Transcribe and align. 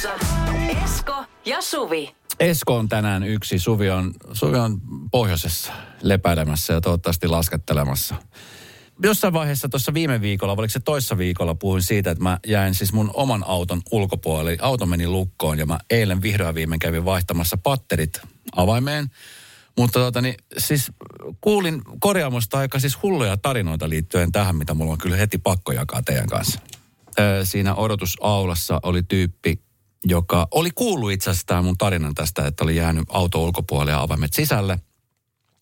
Studiossa 0.00 0.84
Esko 0.84 1.24
ja 1.44 1.62
Suvi. 1.62 2.14
Esko 2.40 2.76
on 2.76 2.88
tänään 2.88 3.22
yksi, 3.22 3.58
Suvi 3.58 3.90
on, 3.90 4.14
Suvi 4.32 4.58
on 4.58 4.80
pohjoisessa 5.10 5.72
lepäilemässä 6.02 6.72
ja 6.72 6.80
toivottavasti 6.80 7.28
laskettelemassa. 7.28 8.14
Jossain 9.02 9.32
vaiheessa 9.32 9.68
tuossa 9.68 9.94
viime 9.94 10.20
viikolla, 10.20 10.52
oliko 10.52 10.70
se 10.70 10.80
toissa 10.80 11.18
viikolla, 11.18 11.54
puhuin 11.54 11.82
siitä, 11.82 12.10
että 12.10 12.22
mä 12.22 12.38
jäin 12.46 12.74
siis 12.74 12.92
mun 12.92 13.10
oman 13.14 13.44
auton 13.46 13.82
ulkopuolelle. 13.90 14.56
Auto 14.60 14.86
meni 14.86 15.08
lukkoon 15.08 15.58
ja 15.58 15.66
mä 15.66 15.78
eilen 15.90 16.22
vihdoin 16.22 16.54
viimein 16.54 16.78
kävin 16.78 17.04
vaihtamassa 17.04 17.56
patterit 17.56 18.20
avaimeen. 18.56 19.10
Mutta 19.78 19.98
tota, 19.98 20.20
niin, 20.20 20.34
siis 20.58 20.92
kuulin 21.40 21.82
korjaamosta 21.98 22.58
aika 22.58 22.78
siis 22.78 23.02
hulluja 23.02 23.36
tarinoita 23.36 23.88
liittyen 23.88 24.32
tähän, 24.32 24.56
mitä 24.56 24.74
mulla 24.74 24.92
on 24.92 24.98
kyllä 24.98 25.16
heti 25.16 25.38
pakko 25.38 25.72
jakaa 25.72 26.02
teidän 26.02 26.26
kanssa. 26.26 26.60
Siinä 27.44 27.74
odotusaulassa 27.74 28.80
oli 28.82 29.02
tyyppi, 29.02 29.62
joka 30.04 30.48
oli 30.50 30.70
kuullut 30.70 31.12
itse 31.12 31.30
asiassa 31.30 31.46
tämän 31.46 31.64
mun 31.64 31.78
tarinan 31.78 32.14
tästä, 32.14 32.46
että 32.46 32.64
oli 32.64 32.76
jäänyt 32.76 33.04
auto 33.08 33.42
ulkopuolelle 33.42 33.92
ja 33.92 34.02
avaimet 34.02 34.32
sisälle. 34.32 34.78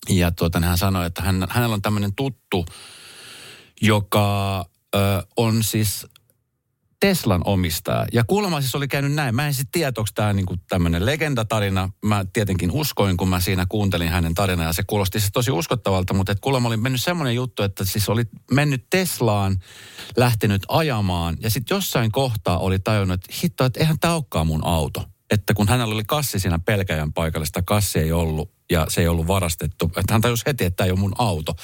Ja 0.09 0.31
tuota, 0.31 0.61
hän 0.61 0.79
sanoi, 0.79 1.07
että 1.07 1.23
hän, 1.23 1.47
hänellä 1.51 1.75
on 1.75 1.83
tämmöinen 1.83 2.15
tuttu, 2.15 2.67
joka 3.83 4.59
ö, 4.95 4.99
on 5.37 5.63
siis 5.63 6.07
Teslan 7.01 7.43
omistaja. 7.45 8.07
Ja 8.13 8.25
kuulemma 8.25 8.61
siis 8.61 8.75
oli 8.75 8.89
käynyt 8.89 9.13
näin. 9.13 9.35
Mä 9.35 9.47
en 9.47 9.55
sitten 9.55 9.73
tiedä, 9.73 9.93
onko 9.99 10.11
tämä 10.15 10.33
niinku 10.33 10.57
tämmöinen 10.69 11.07
legendatarina. 11.07 11.91
Mä 12.05 12.25
tietenkin 12.33 12.71
uskoin, 12.71 13.17
kun 13.17 13.29
mä 13.29 13.41
siinä 13.41 13.67
kuuntelin 13.69 14.09
hänen 14.09 14.35
tarinaa. 14.35 14.67
Ja 14.67 14.73
se 14.73 14.83
kuulosti 14.87 15.21
siis 15.21 15.33
tosi 15.33 15.51
uskottavalta, 15.51 16.15
mutta 16.15 16.33
et 16.33 16.41
kuulemma 16.41 16.69
oli 16.69 16.77
mennyt 16.77 17.03
semmoinen 17.03 17.35
juttu, 17.35 17.63
että 17.63 17.85
siis 17.85 18.09
oli 18.09 18.25
mennyt 18.51 18.87
Teslaan, 18.91 19.57
lähtenyt 20.17 20.63
ajamaan. 20.69 21.37
Ja 21.41 21.51
sitten 21.51 21.75
jossain 21.75 22.13
kohtaa 22.13 22.59
oli 22.59 22.79
tajunnut, 22.79 23.15
että 23.15 23.35
hitto, 23.43 23.65
että 23.65 23.81
eihän 23.81 23.99
tämä 23.99 24.15
olekaan 24.15 24.47
mun 24.47 24.67
auto. 24.67 25.05
Että 25.31 25.55
kun 25.55 25.69
hänellä 25.69 25.95
oli 25.95 26.05
kassi 26.05 26.39
siinä 26.39 26.59
pelkäjän 26.59 27.13
paikalla, 27.13 27.47
sitä 27.47 27.63
kassi 27.63 27.99
ei 27.99 28.13
ollut 28.13 28.53
ja 28.71 28.87
se 28.89 29.01
ei 29.01 29.09
ollut 29.09 29.27
varastettu. 29.27 29.85
Että 29.97 30.15
hän 30.15 30.21
tajusi 30.21 30.43
heti, 30.47 30.65
että 30.65 30.77
tämä 30.77 30.87
ei 30.87 30.91
ole 30.91 31.01
mun 31.01 31.15
auto. 31.19 31.55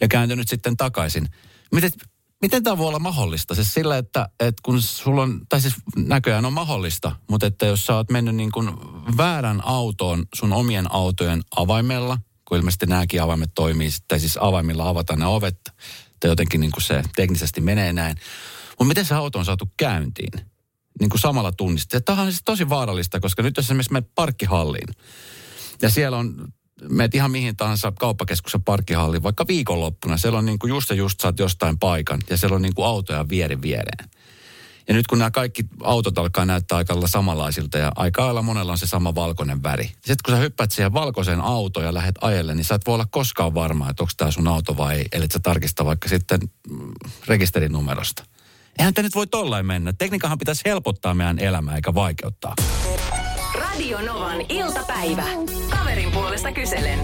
Ja 0.00 0.08
kääntynyt 0.08 0.48
sitten 0.48 0.76
takaisin. 0.76 1.28
Miten, 1.72 1.90
miten 2.42 2.62
tämä 2.62 2.78
voi 2.78 2.88
olla 2.88 2.98
mahdollista? 2.98 3.54
Siis 3.54 3.74
sillä, 3.74 3.98
että, 3.98 4.28
että 4.40 4.60
kun 4.62 4.82
sulla 4.82 5.22
on, 5.22 5.40
tai 5.48 5.60
siis 5.60 5.74
näköjään 5.96 6.44
on 6.44 6.52
mahdollista, 6.52 7.16
mutta 7.30 7.46
että 7.46 7.66
jos 7.66 7.86
sä 7.86 7.96
oot 7.96 8.10
mennyt 8.10 8.34
niin 8.34 8.52
kuin 8.52 8.70
väärän 9.16 9.64
autoon 9.64 10.24
sun 10.34 10.52
omien 10.52 10.94
autojen 10.94 11.42
avaimella, 11.56 12.18
kun 12.44 12.58
ilmeisesti 12.58 12.86
nämäkin 12.86 13.22
avaimet 13.22 13.50
toimii, 13.54 13.90
tai 14.08 14.20
siis 14.20 14.38
avaimilla 14.40 14.88
avataan 14.88 15.18
ne 15.18 15.26
ovet, 15.26 15.60
tai 16.20 16.30
jotenkin 16.30 16.60
niin 16.60 16.72
kuin 16.72 16.82
se 16.82 17.02
teknisesti 17.16 17.60
menee 17.60 17.92
näin. 17.92 18.16
Mutta 18.68 18.84
miten 18.84 19.04
se 19.04 19.14
auto 19.14 19.38
on 19.38 19.44
saatu 19.44 19.70
käyntiin? 19.76 20.32
Niin 21.00 21.10
kuin 21.10 21.20
samalla 21.20 21.52
tunnista. 21.52 22.00
Tämä 22.00 22.22
on 22.22 22.30
siis 22.30 22.42
tosi 22.44 22.68
vaarallista, 22.68 23.20
koska 23.20 23.42
nyt 23.42 23.56
jos 23.56 23.66
esimerkiksi 23.66 23.92
menet 23.92 24.10
parkkihalliin, 24.14 24.88
ja 25.82 25.90
siellä 25.90 26.18
on 26.18 26.48
meet 26.90 27.14
ihan 27.14 27.30
mihin 27.30 27.56
tahansa 27.56 27.92
kauppakeskuksen 27.98 28.62
parkkihalliin, 28.62 29.22
vaikka 29.22 29.46
viikonloppuna. 29.48 30.16
Siellä 30.16 30.38
on 30.38 30.46
niin 30.46 30.58
kuin 30.58 30.68
just 30.68 30.90
ja 30.90 30.96
just 30.96 31.20
saat 31.20 31.38
jostain 31.38 31.78
paikan 31.78 32.20
ja 32.30 32.36
siellä 32.36 32.56
on 32.56 32.62
niin 32.62 32.74
kuin 32.74 32.86
autoja 32.86 33.28
vieri 33.28 33.62
viereen. 33.62 34.10
Ja 34.88 34.94
nyt 34.94 35.06
kun 35.06 35.18
nämä 35.18 35.30
kaikki 35.30 35.64
autot 35.82 36.18
alkaa 36.18 36.44
näyttää 36.44 36.78
aika 36.78 36.94
lailla 36.94 37.08
samanlaisilta 37.08 37.78
ja 37.78 37.92
aika 37.96 38.24
lailla 38.24 38.42
monella 38.42 38.72
on 38.72 38.78
se 38.78 38.86
sama 38.86 39.14
valkoinen 39.14 39.62
väri. 39.62 39.84
Sitten 39.84 40.16
kun 40.24 40.34
sä 40.34 40.40
hyppäät 40.40 40.70
siihen 40.70 40.92
valkoiseen 40.92 41.40
autoon 41.40 41.86
ja 41.86 41.94
lähdet 41.94 42.14
ajelle, 42.20 42.54
niin 42.54 42.64
sä 42.64 42.74
et 42.74 42.86
voi 42.86 42.94
olla 42.94 43.06
koskaan 43.10 43.54
varma, 43.54 43.90
että 43.90 44.02
onko 44.02 44.12
tämä 44.16 44.30
sun 44.30 44.48
auto 44.48 44.76
vai 44.76 44.94
ei. 44.94 45.06
Eli 45.12 45.26
sä 45.32 45.38
tarkista 45.42 45.84
vaikka 45.84 46.08
sitten 46.08 46.40
mm, 46.70 46.92
rekisterinumerosta. 47.26 48.24
Eihän 48.78 48.94
tämä 48.94 49.06
nyt 49.06 49.14
voi 49.14 49.26
tollain 49.26 49.66
mennä. 49.66 49.92
Tekniikahan 49.92 50.38
pitäisi 50.38 50.62
helpottaa 50.64 51.14
meidän 51.14 51.38
elämää 51.38 51.76
eikä 51.76 51.94
vaikeuttaa. 51.94 52.54
Radio 53.54 54.00
Novan 54.00 54.40
iltapäivä. 54.48 55.24
Kaverin 55.70 56.12
puolesta 56.12 56.52
kyselen. 56.52 56.98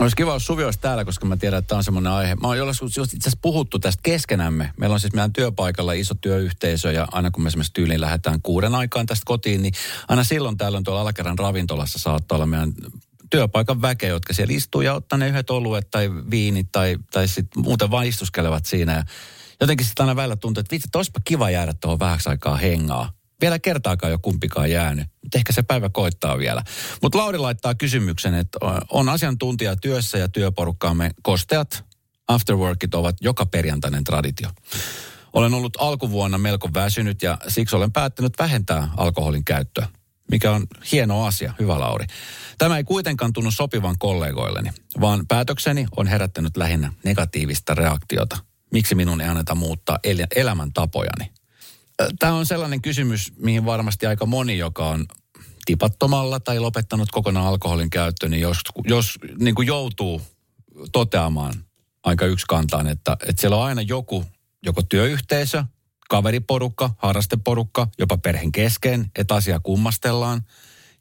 Olisi 0.00 0.16
kiva, 0.16 0.32
jos 0.32 0.46
Suvi 0.46 0.64
olisi 0.64 0.80
täällä, 0.80 1.04
koska 1.04 1.26
mä 1.26 1.36
tiedän, 1.36 1.58
että 1.58 1.68
tämä 1.68 1.76
on 1.76 1.84
semmoinen 1.84 2.12
aihe. 2.12 2.34
Mä 2.34 2.46
oon 2.48 2.58
joskus 2.58 2.96
just 2.96 3.14
itse 3.14 3.28
asiassa 3.28 3.38
puhuttu 3.42 3.78
tästä 3.78 4.00
keskenämme. 4.02 4.72
Meillä 4.76 4.94
on 4.94 5.00
siis 5.00 5.12
meidän 5.12 5.32
työpaikalla 5.32 5.92
iso 5.92 6.14
työyhteisö 6.14 6.92
ja 6.92 7.08
aina 7.12 7.30
kun 7.30 7.42
me 7.42 7.48
esimerkiksi 7.48 7.72
tyyliin 7.72 8.00
lähdetään 8.00 8.42
kuuden 8.42 8.74
aikaan 8.74 9.06
tästä 9.06 9.22
kotiin, 9.26 9.62
niin 9.62 9.74
aina 10.08 10.24
silloin 10.24 10.56
täällä 10.56 10.78
on 10.78 10.84
tuolla 10.84 11.00
alakerran 11.00 11.38
ravintolassa 11.38 11.98
saattaa 11.98 12.36
olla 12.36 12.46
meidän 12.46 12.72
työpaikan 13.30 13.82
väkeä, 13.82 14.08
jotka 14.08 14.32
siellä 14.32 14.54
istuu 14.54 14.80
ja 14.80 14.94
ottaa 14.94 15.18
ne 15.18 15.28
yhdet 15.28 15.50
oluet 15.50 15.90
tai 15.90 16.10
viinit 16.30 16.72
tai, 16.72 16.96
tai 17.12 17.28
sitten 17.28 17.62
muuten 17.62 17.90
vain 17.90 18.08
istuskelevat 18.08 18.66
siinä. 18.66 18.92
Ja 18.92 19.04
jotenkin 19.60 19.86
sitten 19.86 20.04
aina 20.04 20.16
välillä 20.16 20.36
tuntuu, 20.36 20.60
että 20.60 20.72
vitsi, 20.74 20.88
olisipa 20.94 21.20
kiva 21.24 21.50
jäädä 21.50 21.74
tuohon 21.80 21.98
vähäksi 21.98 22.28
aikaa 22.28 22.56
hengaa 22.56 23.17
vielä 23.40 23.58
kertaakaan 23.58 24.12
jo 24.12 24.18
kumpikaan 24.18 24.70
jäänyt. 24.70 25.06
Mutta 25.22 25.38
ehkä 25.38 25.52
se 25.52 25.62
päivä 25.62 25.88
koittaa 25.88 26.38
vielä. 26.38 26.62
Mutta 27.02 27.18
Lauri 27.18 27.38
laittaa 27.38 27.74
kysymyksen, 27.74 28.34
että 28.34 28.58
on 28.90 29.08
asiantuntija 29.08 29.76
työssä 29.76 30.18
ja 30.18 30.28
työporukkaamme 30.28 31.10
kosteat 31.22 31.84
afterworkit 32.28 32.94
ovat 32.94 33.16
joka 33.20 33.46
perjantainen 33.46 34.04
traditio. 34.04 34.50
Olen 35.32 35.54
ollut 35.54 35.76
alkuvuonna 35.80 36.38
melko 36.38 36.68
väsynyt 36.74 37.22
ja 37.22 37.38
siksi 37.48 37.76
olen 37.76 37.92
päättänyt 37.92 38.32
vähentää 38.38 38.88
alkoholin 38.96 39.44
käyttöä, 39.44 39.88
mikä 40.30 40.52
on 40.52 40.66
hieno 40.92 41.24
asia, 41.26 41.54
hyvä 41.58 41.80
Lauri. 41.80 42.06
Tämä 42.58 42.76
ei 42.76 42.84
kuitenkaan 42.84 43.32
tunnu 43.32 43.50
sopivan 43.50 43.96
kollegoilleni, 43.98 44.70
vaan 45.00 45.26
päätökseni 45.28 45.86
on 45.96 46.06
herättänyt 46.06 46.56
lähinnä 46.56 46.92
negatiivista 47.04 47.74
reaktiota. 47.74 48.36
Miksi 48.72 48.94
minun 48.94 49.20
ei 49.20 49.28
anneta 49.28 49.54
muuttaa 49.54 49.98
el- 50.04 50.26
elämäntapojani? 50.36 51.32
Tämä 52.18 52.32
on 52.32 52.46
sellainen 52.46 52.82
kysymys, 52.82 53.32
mihin 53.36 53.64
varmasti 53.64 54.06
aika 54.06 54.26
moni, 54.26 54.58
joka 54.58 54.88
on 54.88 55.06
tipattomalla 55.64 56.40
tai 56.40 56.58
lopettanut 56.58 57.10
kokonaan 57.10 57.46
alkoholin 57.46 57.90
käyttö, 57.90 58.28
niin 58.28 58.42
jos, 58.42 58.58
jos 58.84 59.18
niin 59.38 59.54
kuin 59.54 59.66
joutuu 59.66 60.22
toteamaan 60.92 61.54
aika 62.02 62.26
yksikantaan, 62.26 62.86
että, 62.86 63.12
että 63.12 63.40
siellä 63.40 63.56
on 63.56 63.64
aina 63.64 63.82
joku, 63.82 64.24
joko 64.62 64.82
työyhteisö, 64.82 65.64
kaveriporukka, 66.08 66.90
harrasteporukka, 66.98 67.88
jopa 67.98 68.18
perheen 68.18 68.52
kesken, 68.52 69.10
että 69.16 69.34
asia 69.34 69.60
kummastellaan. 69.60 70.42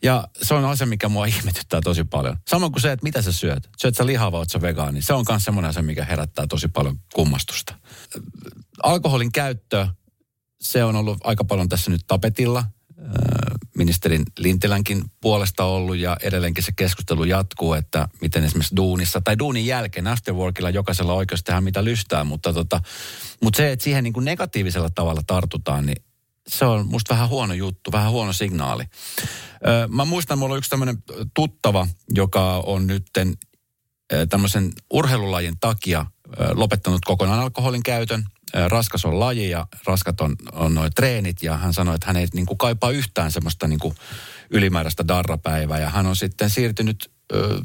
Ja 0.03 0.27
se 0.41 0.53
on 0.53 0.65
asia, 0.65 0.87
mikä 0.87 1.09
mua 1.09 1.25
ihmetyttää 1.35 1.81
tosi 1.83 2.03
paljon. 2.03 2.37
Samoin 2.47 2.71
kuin 2.71 2.81
se, 2.81 2.91
että 2.91 3.03
mitä 3.03 3.21
sä 3.21 3.31
syöt. 3.31 3.69
Syöt 3.81 3.95
sä 3.95 4.05
lihaa 4.05 4.31
vai 4.31 4.49
sä 4.49 4.61
vegaani. 4.61 5.01
Se 5.01 5.13
on 5.13 5.25
myös 5.29 5.43
semmoinen 5.43 5.69
asia, 5.69 5.83
mikä 5.83 6.05
herättää 6.05 6.47
tosi 6.47 6.67
paljon 6.67 6.99
kummastusta. 7.13 7.75
Alkoholin 8.83 9.31
käyttö 9.31 9.87
se 10.61 10.83
on 10.83 10.95
ollut 10.95 11.17
aika 11.23 11.43
paljon 11.43 11.69
tässä 11.69 11.91
nyt 11.91 12.01
tapetilla. 12.07 12.63
Ministerin 13.77 14.23
Lintilänkin 14.37 15.03
puolesta 15.21 15.63
ollut 15.63 15.97
ja 15.97 16.17
edelleenkin 16.23 16.63
se 16.63 16.71
keskustelu 16.75 17.23
jatkuu, 17.23 17.73
että 17.73 18.07
miten 18.21 18.43
esimerkiksi 18.43 18.75
duunissa 18.75 19.21
tai 19.21 19.39
duunin 19.39 19.65
jälkeen 19.65 20.07
afterworkilla 20.07 20.69
jokaisella 20.69 21.13
oikeus 21.13 21.43
tehdä 21.43 21.61
mitä 21.61 21.83
lystää, 21.83 22.23
mutta, 22.23 22.53
tota, 22.53 22.81
mutta 23.43 23.57
se, 23.57 23.71
että 23.71 23.83
siihen 23.83 24.03
niin 24.03 24.13
kuin 24.13 24.25
negatiivisella 24.25 24.89
tavalla 24.89 25.21
tartutaan, 25.27 25.85
niin 25.85 26.03
se 26.47 26.65
on 26.65 26.87
musta 26.87 27.13
vähän 27.13 27.29
huono 27.29 27.53
juttu, 27.53 27.91
vähän 27.91 28.11
huono 28.11 28.33
signaali. 28.33 28.83
Mä 29.89 30.05
muistan, 30.05 30.39
mulla 30.39 30.53
on 30.53 30.57
yksi 30.57 30.69
tämmöinen 30.69 31.03
tuttava, 31.33 31.87
joka 32.09 32.57
on 32.57 32.87
nytten 32.87 33.33
tämmöisen 34.29 34.71
urheilulajin 34.93 35.59
takia 35.59 36.05
lopettanut 36.53 37.05
kokonaan 37.05 37.39
alkoholin 37.39 37.83
käytön 37.83 38.23
raskas 38.67 39.05
on 39.05 39.19
laji 39.19 39.49
ja 39.49 39.67
raskat 39.85 40.21
on, 40.21 40.35
on 40.51 40.75
noin 40.75 40.91
treenit 40.95 41.43
ja 41.43 41.57
hän 41.57 41.73
sanoi, 41.73 41.95
että 41.95 42.07
hän 42.07 42.17
ei 42.17 42.27
niin 42.33 42.45
kuin 42.45 42.57
kaipaa 42.57 42.91
yhtään 42.91 43.31
semmoista 43.31 43.67
niin 43.67 43.79
kuin 43.79 43.95
ylimääräistä 44.49 45.07
darrapäivää 45.07 45.79
ja 45.79 45.89
hän 45.89 46.05
on 46.05 46.15
sitten 46.15 46.49
siirtynyt 46.49 47.11
ö, 47.33 47.61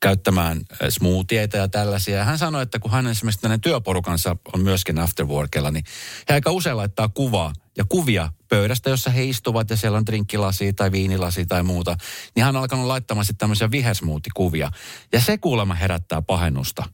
käyttämään 0.00 0.60
smoothieita 0.88 1.56
ja 1.56 1.68
tällaisia. 1.68 2.24
Hän 2.24 2.38
sanoi, 2.38 2.62
että 2.62 2.78
kun 2.78 2.90
hän 2.90 3.06
esimerkiksi 3.06 3.46
hänen 3.46 3.60
työporukansa 3.60 4.36
on 4.54 4.60
myöskin 4.60 4.98
afterworkilla, 4.98 5.70
niin 5.70 5.84
he 6.28 6.34
aika 6.34 6.50
usein 6.50 6.76
laittaa 6.76 7.08
kuvaa 7.08 7.52
ja 7.76 7.84
kuvia 7.88 8.32
pöydästä, 8.48 8.90
jossa 8.90 9.10
he 9.10 9.24
istuvat 9.24 9.70
ja 9.70 9.76
siellä 9.76 9.98
on 9.98 10.06
drinkkilasi 10.06 10.72
tai 10.72 10.92
viinilasi 10.92 11.46
tai 11.46 11.62
muuta. 11.62 11.96
Niin 12.34 12.44
hän 12.44 12.56
on 12.56 12.62
alkanut 12.62 12.86
laittamaan 12.86 13.24
sitten 13.24 13.38
tämmöisiä 13.38 13.70
vihersmoothie-kuvia. 13.70 14.70
Ja 15.12 15.20
se 15.20 15.38
kuulemma 15.38 15.74
herättää 15.74 16.22
pahennusta 16.22 16.84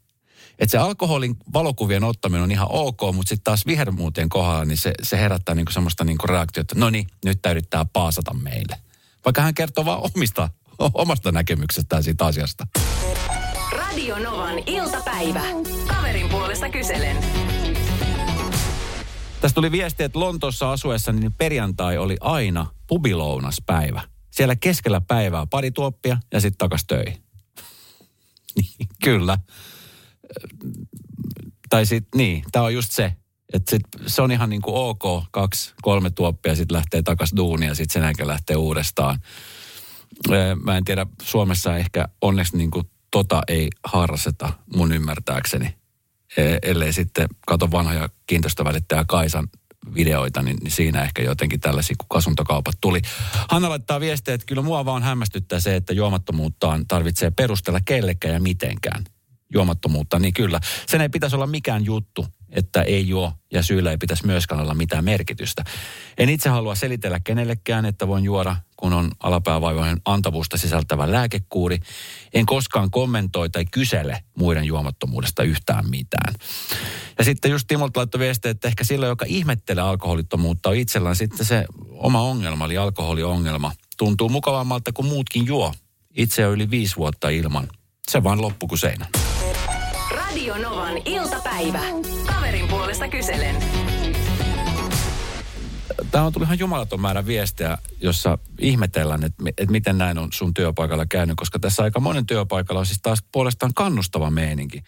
Että 0.63 0.71
se 0.71 0.79
alkoholin 0.79 1.37
valokuvien 1.53 2.05
ottaminen 2.05 2.43
on 2.43 2.51
ihan 2.51 2.67
ok, 2.71 3.01
mutta 3.13 3.29
sitten 3.29 3.45
taas 3.45 3.67
vihermuutien 3.67 4.29
kohdalla, 4.29 4.65
niin 4.65 4.77
se, 4.77 4.93
se 5.03 5.19
herättää 5.19 5.55
niinku 5.55 5.73
semmoista 5.73 6.05
niinku 6.05 6.27
reaktiota, 6.27 6.73
että 6.73 6.85
no 6.85 6.91
niin, 6.91 7.07
nyt 7.25 7.43
tämä 7.43 7.51
yrittää 7.51 7.85
paasata 7.93 8.35
meille. 8.35 8.77
Vaikka 9.25 9.43
hän 9.43 9.55
kertoo 9.55 9.85
vaan 9.85 10.01
omista, 10.15 10.49
omasta 10.95 11.33
näkemyksestään 11.33 12.03
siitä 12.03 12.27
asiasta. 12.27 12.67
Radio 13.73 14.19
Novan 14.19 14.59
iltapäivä. 14.67 15.43
Kaverin 15.87 16.29
puolesta 16.29 16.69
kyselen. 16.69 17.17
Tästä 19.41 19.55
tuli 19.55 19.73
viesti, 19.73 20.03
että 20.03 20.21
Lontoossa 20.21 20.73
asuessa 20.73 21.13
niin 21.13 21.33
perjantai 21.33 21.99
oli 21.99 22.17
aina 22.21 22.67
pubilounaspäivä. 22.87 24.03
Siellä 24.31 24.57
keskellä 24.57 25.01
päivää 25.01 25.47
pari 25.47 25.71
tuoppia 25.71 26.17
ja 26.33 26.41
sitten 26.41 26.59
takas 26.59 26.85
töihin. 26.85 27.23
Niin, 28.57 28.89
Kyllä. 29.05 29.39
Tai 31.71 31.87
sitten, 31.87 32.19
niin, 32.19 32.45
tämä 32.53 32.65
on 32.65 32.75
just 32.75 32.93
se. 32.93 33.13
Että 33.53 33.71
sit, 33.71 33.83
se 34.07 34.23
on 34.23 34.33
ihan 34.33 34.51
niin 34.51 34.63
kuin 34.63 34.77
ok, 34.77 35.25
kaksi, 35.31 35.75
kolme 35.83 36.11
tuoppia, 36.11 36.55
sitten 36.55 36.77
lähtee 36.77 37.03
takas 37.03 37.33
duunia 37.37 37.69
ja 37.69 37.75
sitten 37.75 38.15
sen 38.17 38.29
lähtee 38.29 38.57
uudestaan. 38.57 39.19
Mä 40.65 40.77
en 40.77 40.85
tiedä, 40.85 41.07
Suomessa 41.23 41.77
ehkä 41.77 42.09
onneksi 42.21 42.57
niin 42.57 42.71
kuin 42.71 42.91
tota 43.11 43.43
ei 43.49 43.69
harrasteta 43.85 44.53
mun 44.77 44.93
ymmärtääkseni. 44.93 45.75
E- 46.37 46.59
ellei 46.63 46.93
sitten 46.93 47.29
kato 47.47 47.71
vanhoja 47.71 48.09
kiinteistövälittäjä 48.27 49.05
Kaisan 49.09 49.49
videoita, 49.95 50.43
niin, 50.43 50.57
niin 50.63 50.71
siinä 50.71 51.03
ehkä 51.03 51.23
jotenkin 51.23 51.61
tällaisia, 51.61 51.97
kun 51.99 52.09
kasuntokaupat 52.09 52.75
tuli. 52.81 53.01
Hanna 53.49 53.69
laittaa 53.69 54.01
viestiä, 54.01 54.35
että 54.35 54.47
kyllä 54.47 54.63
mua 54.63 54.85
vaan 54.85 55.03
hämmästyttää 55.03 55.61
se, 55.61 55.77
että 55.77 55.93
juomattomuuttaan 55.93 56.87
tarvitsee 56.87 57.31
perustella 57.31 57.81
kellekään 57.85 58.35
ja 58.35 58.41
mitenkään 58.41 59.05
juomattomuutta, 59.55 60.19
niin 60.19 60.35
kyllä. 60.35 60.61
Sen 60.87 61.01
ei 61.01 61.09
pitäisi 61.09 61.37
olla 61.37 61.47
mikään 61.47 61.85
juttu, 61.85 62.27
että 62.51 62.83
ei 62.83 63.09
juo 63.09 63.33
ja 63.53 63.63
syyllä 63.63 63.91
ei 63.91 63.99
pitäisi 63.99 64.27
myöskään 64.27 64.61
olla 64.61 64.75
mitään 64.75 65.05
merkitystä. 65.05 65.65
En 66.19 66.29
itse 66.29 66.49
halua 66.49 66.75
selitellä 66.75 67.21
kenellekään, 67.25 67.87
että 67.87 68.09
voin 68.09 68.25
juoda, 68.25 68.57
kun 68.77 68.93
on 68.93 69.11
alapäävaivojen 69.21 70.01
antavuutta 70.05 70.59
sisältävä 70.59 71.13
lääkekuuri. 71.13 71.79
En 72.35 72.47
koskaan 72.47 72.91
kommentoi 72.91 73.51
tai 73.51 73.65
kysele 73.71 74.25
muiden 74.39 74.65
juomattomuudesta 74.65 75.43
yhtään 75.43 75.91
mitään. 75.91 76.35
Ja 77.19 77.25
sitten 77.25 77.51
just 77.51 77.67
Timolta 77.69 78.01
laittoi 78.01 78.19
viestiä, 78.19 78.51
että 78.51 78.69
ehkä 78.69 78.85
sillä, 78.85 79.07
joka 79.07 79.25
ihmettelee 79.29 79.85
alkoholittomuutta, 79.85 80.69
on 80.69 80.77
itsellään 80.77 81.17
sitten 81.17 81.47
se 81.47 81.65
oma 81.91 82.23
ongelma, 82.23 82.65
eli 82.65 82.79
alkoholiongelma. 82.79 83.73
Tuntuu 83.97 84.29
mukavammalta 84.29 84.93
kuin 84.93 85.07
muutkin 85.07 85.47
juo. 85.47 85.75
Itse 86.17 86.47
on 86.47 86.53
yli 86.53 86.71
viisi 86.71 86.97
vuotta 86.97 87.29
ilman. 87.29 87.69
Se 88.11 88.25
vaan 88.25 88.43
loppu 88.43 88.67
kuin 88.69 88.79
seinä. 88.79 89.07
Radio 90.33 90.59
Novan 90.59 90.97
iltapäivä. 91.05 91.81
Kaverin 92.27 92.69
puolesta 92.69 93.09
kyselen. 93.09 93.57
Tämä 96.11 96.25
on 96.25 96.33
tullut 96.33 96.47
ihan 96.47 96.59
jumalaton 96.59 97.01
määrä 97.01 97.27
viestejä, 97.27 97.79
jossa 98.01 98.39
ihmetellään, 98.59 99.25
että, 99.25 99.45
että 99.59 99.73
miten 99.73 99.99
näin 99.99 100.19
on 100.19 100.29
sun 100.33 100.55
työpaikalla 100.55 101.07
käynyt, 101.07 101.37
koska 101.37 101.59
tässä 101.59 101.83
aika 101.83 102.01
monen 102.01 102.27
työpaikalla 102.27 102.81
on 102.81 102.87
siis 102.87 102.99
taas 103.03 103.25
puolestaan 103.33 103.75
kannustava 103.75 104.31
meininki. 104.31 104.83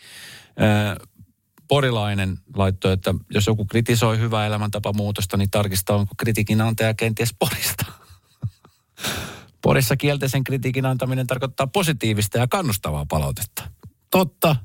Porilainen 1.68 2.38
laittoi, 2.56 2.92
että 2.92 3.14
jos 3.30 3.46
joku 3.46 3.64
kritisoi 3.64 4.18
hyvää 4.18 4.46
elämäntapamuutosta, 4.46 5.36
niin 5.36 5.50
tarkistaa, 5.50 5.96
onko 5.96 6.14
kritiikin 6.16 6.60
antaja 6.60 6.94
kenties 6.94 7.34
Porista. 7.38 7.84
Porissa 9.62 9.96
kielteisen 9.96 10.44
kritiikin 10.44 10.86
antaminen 10.86 11.26
tarkoittaa 11.26 11.66
positiivista 11.66 12.38
ja 12.38 12.46
kannustavaa 12.48 13.06
palautetta. 13.08 13.62
Totta, 14.10 14.56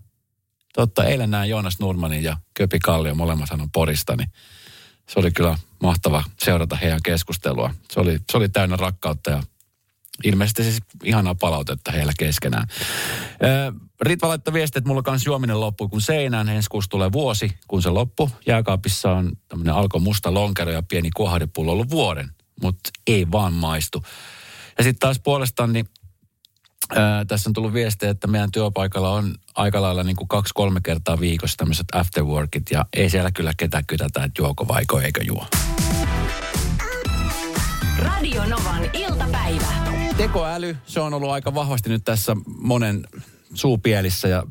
totta. 0.73 1.03
Eilen 1.03 1.31
näin 1.31 1.49
Joonas 1.49 1.79
Nurmanin 1.79 2.23
ja 2.23 2.37
Köpi 2.53 2.79
Kallio 2.79 3.15
molemmat 3.15 3.51
on 3.51 3.71
Porista, 3.71 4.15
niin 4.15 4.29
se 5.09 5.19
oli 5.19 5.31
kyllä 5.31 5.57
mahtava 5.81 6.23
seurata 6.39 6.75
heidän 6.75 6.99
keskustelua. 7.03 7.73
Se 7.91 7.99
oli, 7.99 8.19
se 8.31 8.37
oli 8.37 8.49
täynnä 8.49 8.75
rakkautta 8.75 9.31
ja 9.31 9.43
ilmeisesti 10.23 10.63
siis 10.63 10.77
ihanaa 11.03 11.35
palautetta 11.35 11.91
heillä 11.91 12.13
keskenään. 12.19 12.67
Ritva 14.01 14.27
laittoi 14.27 14.53
viesti, 14.53 14.79
että 14.79 14.87
mulla 14.87 15.01
kans 15.01 15.25
juominen 15.25 15.59
loppui 15.59 15.89
kun 15.89 16.01
seinään. 16.01 16.49
Ensi 16.49 16.69
kuussa 16.69 16.89
tulee 16.89 17.11
vuosi, 17.11 17.57
kun 17.67 17.81
se 17.81 17.89
loppu. 17.89 18.31
Jääkaapissa 18.47 19.11
on 19.11 19.31
tämmöinen 19.47 19.75
alko 19.75 19.99
musta 19.99 20.33
lonkero 20.33 20.71
ja 20.71 20.83
pieni 20.83 21.09
kuohadepullo 21.15 21.71
ollut 21.71 21.89
vuoden, 21.89 22.31
mutta 22.61 22.89
ei 23.07 23.31
vaan 23.31 23.53
maistu. 23.53 24.03
Ja 24.77 24.83
sitten 24.83 24.99
taas 24.99 25.19
puolestaan 25.19 25.73
niin 25.73 25.89
Ää, 26.95 27.25
tässä 27.25 27.49
on 27.49 27.53
tullut 27.53 27.73
viestiä, 27.73 28.09
että 28.09 28.27
meidän 28.27 28.51
työpaikalla 28.51 29.09
on 29.09 29.35
aika 29.55 29.81
lailla 29.81 30.03
niin 30.03 30.15
kaksi-kolme 30.27 30.79
kertaa 30.83 31.19
viikossa 31.19 31.57
tämmöiset 31.57 31.87
afterworkit 31.93 32.63
ja 32.71 32.85
ei 32.93 33.09
siellä 33.09 33.31
kyllä 33.31 33.51
ketään 33.57 33.85
kytätä, 33.85 34.23
että 34.23 34.41
juoko 34.41 34.67
vaiko 34.67 34.99
eikö 34.99 35.23
juo. 35.23 35.45
Radio 37.99 38.45
Novan 38.45 38.89
iltapäivä. 38.93 39.67
Tekoäly, 40.17 40.77
se 40.85 40.99
on 40.99 41.13
ollut 41.13 41.29
aika 41.29 41.53
vahvasti 41.53 41.89
nyt 41.89 42.03
tässä 42.03 42.35
monen 42.61 43.07
suupielissä 43.53 44.27
ja 44.27 44.43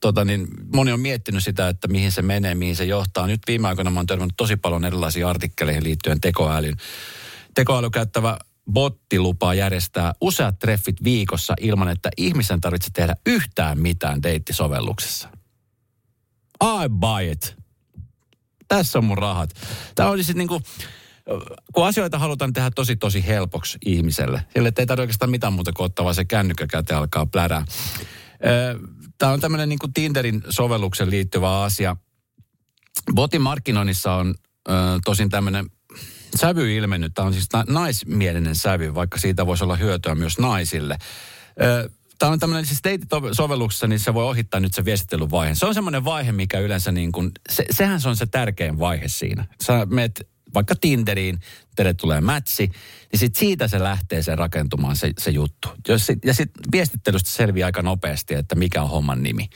tota 0.00 0.24
niin, 0.24 0.46
moni 0.74 0.92
on 0.92 1.00
miettinyt 1.00 1.44
sitä, 1.44 1.68
että 1.68 1.88
mihin 1.88 2.12
se 2.12 2.22
menee, 2.22 2.54
mihin 2.54 2.76
se 2.76 2.84
johtaa. 2.84 3.26
Nyt 3.26 3.40
viime 3.46 3.68
aikoina 3.68 3.90
mä 3.90 3.98
oon 3.98 4.06
törmännyt 4.06 4.36
tosi 4.36 4.56
paljon 4.56 4.84
erilaisia 4.84 5.28
artikkeleihin 5.28 5.84
liittyen 5.84 6.20
tekoälyyn. 6.20 6.76
Tekoäly 7.54 7.90
käyttävä 7.90 8.38
botti 8.72 9.18
lupaa 9.18 9.54
järjestää 9.54 10.12
useat 10.20 10.58
treffit 10.58 11.04
viikossa 11.04 11.54
ilman, 11.60 11.88
että 11.88 12.10
ihmisen 12.16 12.60
tarvitsee 12.60 12.90
tehdä 12.92 13.14
yhtään 13.26 13.80
mitään 13.80 14.22
deittisovelluksessa. 14.22 15.28
I 16.64 16.88
buy 16.88 17.30
it. 17.30 17.56
Tässä 18.68 18.98
on 18.98 19.04
mun 19.04 19.18
rahat. 19.18 19.50
Tämä 19.94 20.10
on 20.10 20.24
siis 20.24 20.36
niinku, 20.36 20.60
kun 21.74 21.86
asioita 21.86 22.18
halutaan 22.18 22.52
tehdä 22.52 22.70
tosi 22.70 22.96
tosi 22.96 23.26
helpoksi 23.26 23.78
ihmiselle, 23.86 24.46
sille 24.52 24.68
ei 24.68 24.86
tarvitse 24.86 25.02
oikeastaan 25.02 25.30
mitään 25.30 25.52
muuta 25.52 25.72
kuin 25.72 25.84
ottaa 25.84 26.04
vaan 26.04 26.14
se 26.14 26.24
kännykkä 26.24 26.66
alkaa 26.96 27.26
plärää. 27.26 27.64
Tämä 29.18 29.32
on 29.32 29.40
tämmöinen 29.40 29.68
niin 29.68 29.78
Tinderin 29.94 30.42
sovelluksen 30.50 31.10
liittyvä 31.10 31.62
asia. 31.62 31.96
Botin 33.14 33.42
markkinoinnissa 33.42 34.14
on 34.14 34.34
tosin 35.04 35.30
tämmöinen 35.30 35.70
sävy 36.36 36.76
ilmennyt. 36.76 37.14
Tämä 37.14 37.26
on 37.26 37.32
siis 37.32 37.52
na- 37.52 37.64
naismielinen 37.68 38.56
sävy, 38.56 38.94
vaikka 38.94 39.18
siitä 39.18 39.46
voisi 39.46 39.64
olla 39.64 39.76
hyötyä 39.76 40.14
myös 40.14 40.38
naisille. 40.38 40.98
Tämä 42.18 42.32
on 42.32 42.38
tämmöinen 42.38 42.66
siis 42.66 42.82
sovelluksessa, 43.32 43.86
niin 43.86 44.00
se 44.00 44.14
voi 44.14 44.24
ohittaa 44.24 44.60
nyt 44.60 44.74
se 44.74 44.84
viestittelyvaihe. 44.84 45.54
Se 45.54 45.66
on 45.66 45.74
semmoinen 45.74 46.04
vaihe, 46.04 46.32
mikä 46.32 46.58
yleensä 46.58 46.92
niin 46.92 47.12
kuin, 47.12 47.30
se, 47.50 47.64
sehän 47.70 48.00
se 48.00 48.08
on 48.08 48.16
se 48.16 48.26
tärkein 48.26 48.78
vaihe 48.78 49.08
siinä. 49.08 49.44
Sä 49.62 49.86
meet 49.90 50.28
vaikka 50.54 50.74
Tinderiin, 50.80 51.40
teille 51.76 51.94
tulee 51.94 52.20
mätsi, 52.20 52.70
niin 53.12 53.20
sit 53.20 53.36
siitä 53.36 53.68
se 53.68 53.82
lähtee 53.82 54.22
se 54.22 54.36
rakentumaan 54.36 54.96
se, 54.96 55.12
se 55.18 55.30
juttu. 55.30 55.68
Ja 56.24 56.34
sitten 56.34 56.64
viestittelystä 56.72 57.30
selviää 57.30 57.66
aika 57.66 57.82
nopeasti, 57.82 58.34
että 58.34 58.54
mikä 58.54 58.82
on 58.82 58.90
homman 58.90 59.22
nimi. 59.22 59.48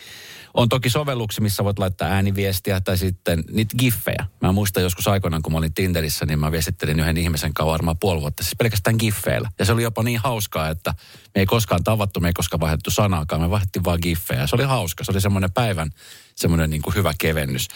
On 0.58 0.68
toki 0.68 0.90
sovelluksia, 0.90 1.42
missä 1.42 1.64
voit 1.64 1.78
laittaa 1.78 2.08
ääniviestiä 2.08 2.80
tai 2.80 2.98
sitten 2.98 3.44
niitä 3.50 3.74
giffejä. 3.78 4.26
Mä 4.40 4.52
muistan 4.52 4.82
joskus 4.82 5.08
aikoinaan, 5.08 5.42
kun 5.42 5.52
mä 5.52 5.58
olin 5.58 5.74
Tinderissä, 5.74 6.26
niin 6.26 6.38
mä 6.38 6.52
viestittelin 6.52 7.00
yhden 7.00 7.16
ihmisen 7.16 7.54
kanssa 7.54 7.72
varmaan 7.72 7.98
puoli 8.00 8.20
vuotta, 8.20 8.42
siis 8.42 8.56
pelkästään 8.58 8.96
giffeillä. 8.98 9.50
Ja 9.58 9.64
se 9.64 9.72
oli 9.72 9.82
jopa 9.82 10.02
niin 10.02 10.20
hauskaa, 10.24 10.68
että 10.68 10.94
me 11.34 11.40
ei 11.40 11.46
koskaan 11.46 11.84
tavattu, 11.84 12.20
me 12.20 12.28
ei 12.28 12.32
koskaan 12.32 12.60
vaihdettu 12.60 12.90
sanaakaan, 12.90 13.42
me 13.42 13.50
vaihdettiin 13.50 13.84
vaan 13.84 13.98
giffejä. 14.02 14.46
Se 14.46 14.56
oli 14.56 14.64
hauska, 14.64 15.04
se 15.04 15.12
oli 15.12 15.20
semmoinen 15.20 15.52
päivän 15.52 15.90
semmoinen 16.34 16.70
niin 16.70 16.82
kuin 16.82 16.94
hyvä 16.94 17.12
kevennys. 17.18 17.68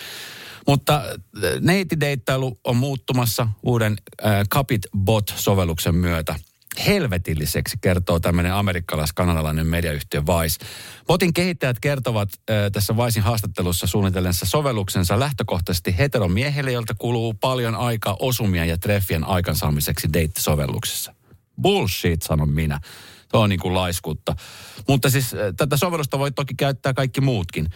Mutta 0.66 0.96
äh, 0.96 1.50
neitideittailu 1.60 2.60
on 2.64 2.76
muuttumassa 2.76 3.48
uuden 3.62 3.96
äh, 4.26 4.48
Capit 4.48 4.82
Bot-sovelluksen 4.96 5.94
myötä 5.94 6.34
helvetilliseksi, 6.86 7.76
kertoo 7.80 8.20
tämmöinen 8.20 8.52
amerikkalais-kanadalainen 8.54 9.66
mediayhtiö 9.66 10.22
Vice. 10.22 10.66
Botin 11.06 11.32
kehittäjät 11.32 11.80
kertovat 11.80 12.28
äh, 12.50 12.56
tässä 12.72 12.96
Vicein 12.96 13.24
haastattelussa 13.24 13.86
suunnitellensa 13.86 14.46
sovelluksensa 14.46 15.20
lähtökohtaisesti 15.20 15.98
heteromiehille, 15.98 16.72
joilta 16.72 16.94
kuluu 16.98 17.34
paljon 17.34 17.74
aikaa 17.74 18.16
osumien 18.20 18.68
ja 18.68 18.78
treffien 18.78 19.24
aikansaamiseksi 19.24 20.08
deittisovelluksessa. 20.12 21.14
Bullshit, 21.62 22.22
sanon 22.22 22.50
minä. 22.50 22.80
Se 23.32 23.36
on 23.38 23.48
niin 23.48 23.60
kuin 23.60 23.74
laiskutta. 23.74 24.36
Mutta 24.88 25.10
siis 25.10 25.34
äh, 25.34 25.40
tätä 25.56 25.76
sovellusta 25.76 26.18
voi 26.18 26.32
toki 26.32 26.54
käyttää 26.54 26.94
kaikki 26.94 27.20
muutkin. 27.20 27.68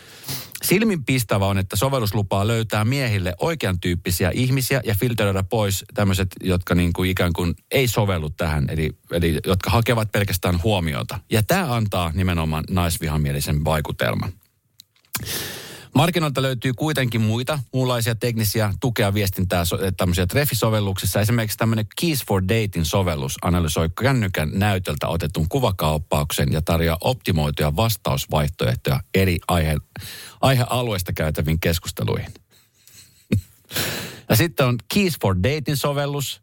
Silminpistävä 0.63 1.47
on, 1.47 1.59
että 1.59 1.77
sovellus 1.77 2.15
lupaa 2.15 2.47
löytää 2.47 2.85
miehille 2.85 3.35
oikean 3.41 3.81
tyyppisiä 3.81 4.31
ihmisiä 4.35 4.81
ja 4.85 4.95
filteröidä 4.95 5.43
pois 5.43 5.85
tämmöiset, 5.95 6.29
jotka 6.43 6.75
niin 6.75 6.93
kuin 6.93 7.11
ikään 7.11 7.33
kuin 7.33 7.55
ei 7.71 7.89
sovellu 7.89 8.31
tähän, 8.31 8.65
eli, 8.71 8.91
eli 9.11 9.39
jotka 9.47 9.71
hakevat 9.71 10.13
pelkästään 10.13 10.63
huomiota. 10.63 11.19
Ja 11.31 11.43
tämä 11.43 11.75
antaa 11.75 12.13
nimenomaan 12.15 12.65
naisvihamielisen 12.71 13.65
vaikutelman. 13.65 14.33
Markkinoilta 15.97 16.43
löytyy 16.43 16.75
kuitenkin 16.75 17.21
muita 17.21 17.59
muunlaisia 17.73 18.15
teknisiä 18.15 18.75
tukea 18.81 19.15
viestintää 19.15 19.65
tämmöisiä 19.97 20.27
treffisovelluksissa. 20.27 21.21
Esimerkiksi 21.21 21.59
tämmöinen 21.59 21.87
Keys 22.01 22.25
for 22.27 22.43
Dating 22.43 22.85
sovellus 22.85 23.37
analysoi 23.43 23.89
kännykän 24.03 24.51
näytöltä 24.53 25.09
otetun 25.09 25.49
kuvakauppauksen 25.49 26.53
ja 26.53 26.63
tarjoaa 26.63 26.99
optimoituja 27.01 27.77
vastausvaihtoehtoja 27.77 29.01
eri 29.15 29.39
aihe- 29.49 29.81
aihealueesta 30.41 31.13
käytäviin 31.13 31.61
keskusteluihin. 31.61 32.35
ja 34.29 34.37
sitten 34.37 34.67
on 34.67 34.79
Keys 34.95 35.15
for 35.23 35.37
Dating 35.37 35.77
sovellus, 35.77 36.41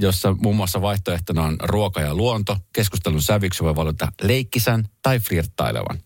jossa 0.00 0.32
muun 0.32 0.56
muassa 0.56 0.82
vaihtoehtona 0.82 1.42
on 1.42 1.56
ruoka 1.62 2.00
ja 2.00 2.14
luonto. 2.14 2.56
Keskustelun 2.72 3.22
sävyksi 3.22 3.64
voi 3.64 3.76
valita 3.76 4.12
leikkisän 4.22 4.88
tai 5.02 5.18
flirttailevan. 5.18 5.98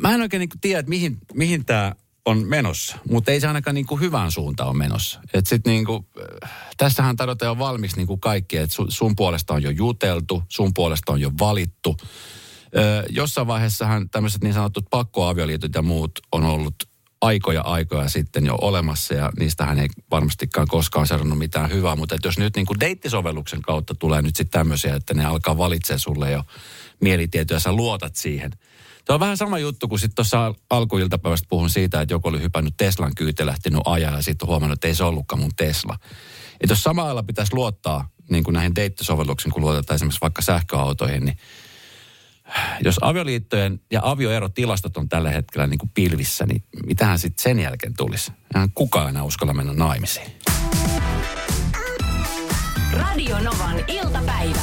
Mä 0.00 0.14
en 0.14 0.20
oikein 0.20 0.38
niin 0.38 0.60
tiedä, 0.60 0.78
että 0.78 0.90
mihin, 0.90 1.18
mihin 1.34 1.64
tämä 1.64 1.94
on 2.24 2.46
menossa, 2.46 2.96
mutta 3.10 3.32
ei 3.32 3.40
se 3.40 3.46
ainakaan 3.46 3.74
niin 3.74 3.86
kuin 3.86 4.00
hyvään 4.00 4.30
suuntaan 4.30 4.68
ole 4.68 4.76
menossa. 4.76 5.20
Et 5.34 5.46
sit 5.46 5.66
niin 5.66 5.84
kuin, 5.84 6.06
tässähän 6.76 7.16
tarjotaan 7.16 7.46
jo 7.46 7.58
valmiiksi 7.58 7.96
niin 7.96 8.06
kuin 8.06 8.20
kaikki, 8.20 8.56
että 8.56 8.74
sun, 8.74 8.92
sun 8.92 9.16
puolesta 9.16 9.54
on 9.54 9.62
jo 9.62 9.70
juteltu, 9.70 10.42
sun 10.48 10.74
puolesta 10.74 11.12
on 11.12 11.20
jo 11.20 11.30
valittu. 11.40 11.96
Ö, 12.76 13.04
jossain 13.08 13.46
vaiheessahan 13.46 14.10
tämmöiset 14.10 14.42
niin 14.42 14.54
sanotut 14.54 14.86
pakkoavioliitot 14.90 15.74
ja 15.74 15.82
muut 15.82 16.20
on 16.32 16.44
ollut 16.44 16.74
aikoja 17.20 17.60
aikoja 17.60 18.08
sitten 18.08 18.46
jo 18.46 18.58
olemassa 18.60 19.14
ja 19.14 19.30
niistähän 19.38 19.78
ei 19.78 19.88
varmastikaan 20.10 20.66
koskaan 20.68 21.06
seurannut 21.06 21.38
mitään 21.38 21.70
hyvää, 21.70 21.96
mutta 21.96 22.16
jos 22.24 22.38
nyt 22.38 22.56
niin 22.56 22.66
kuin 22.66 22.80
deittisovelluksen 22.80 23.62
kautta 23.62 23.94
tulee 23.94 24.22
nyt 24.22 24.36
sitten 24.36 24.60
tämmöisiä, 24.60 24.94
että 24.94 25.14
ne 25.14 25.24
alkaa 25.24 25.58
valitsemaan 25.58 26.00
sulle 26.00 26.30
jo 26.30 26.44
mielitietoja, 27.00 27.60
sä 27.60 27.72
luotat 27.72 28.16
siihen– 28.16 28.50
Tuo 29.04 29.14
on 29.14 29.20
vähän 29.20 29.36
sama 29.36 29.58
juttu, 29.58 29.88
kun 29.88 29.98
sitten 29.98 30.14
tuossa 30.14 30.54
alkuiltapäivästä 30.70 31.46
puhun 31.50 31.70
siitä, 31.70 32.00
että 32.00 32.14
joku 32.14 32.28
oli 32.28 32.42
hypännyt 32.42 32.74
Teslan 32.76 33.14
kyyteen 33.16 33.46
lähtenyt 33.46 33.80
ajaa 33.84 34.16
ja 34.16 34.22
sitten 34.22 34.48
huomannut, 34.48 34.76
että 34.76 34.88
ei 34.88 34.94
se 34.94 35.04
ollutkaan 35.04 35.40
mun 35.40 35.50
Tesla. 35.56 35.96
Että 36.60 36.72
jos 36.72 36.82
samalla 36.82 37.22
pitäisi 37.22 37.54
luottaa 37.54 38.08
niin 38.30 38.44
kuin 38.44 38.54
näihin 38.54 38.74
deittisovelluksiin, 38.74 39.52
kun 39.52 39.62
luotetaan 39.62 39.94
esimerkiksi 39.94 40.20
vaikka 40.20 40.42
sähköautoihin, 40.42 41.24
niin 41.24 41.36
jos 42.84 42.96
avioliittojen 43.00 43.80
ja 43.90 44.00
avioerotilastot 44.02 44.96
on 44.96 45.08
tällä 45.08 45.30
hetkellä 45.30 45.66
niin 45.66 45.78
kuin 45.78 45.90
pilvissä, 45.94 46.46
niin 46.46 46.64
mitähän 46.86 47.18
sitten 47.18 47.42
sen 47.42 47.58
jälkeen 47.58 47.94
tulisi? 47.96 48.32
Eihän 48.54 48.70
kukaan 48.74 49.08
enää 49.08 49.22
uskalla 49.22 49.54
mennä 49.54 49.72
naimisiin. 49.72 50.32
Radio 52.92 53.38
Novan 53.38 53.84
iltapäivä. 53.88 54.60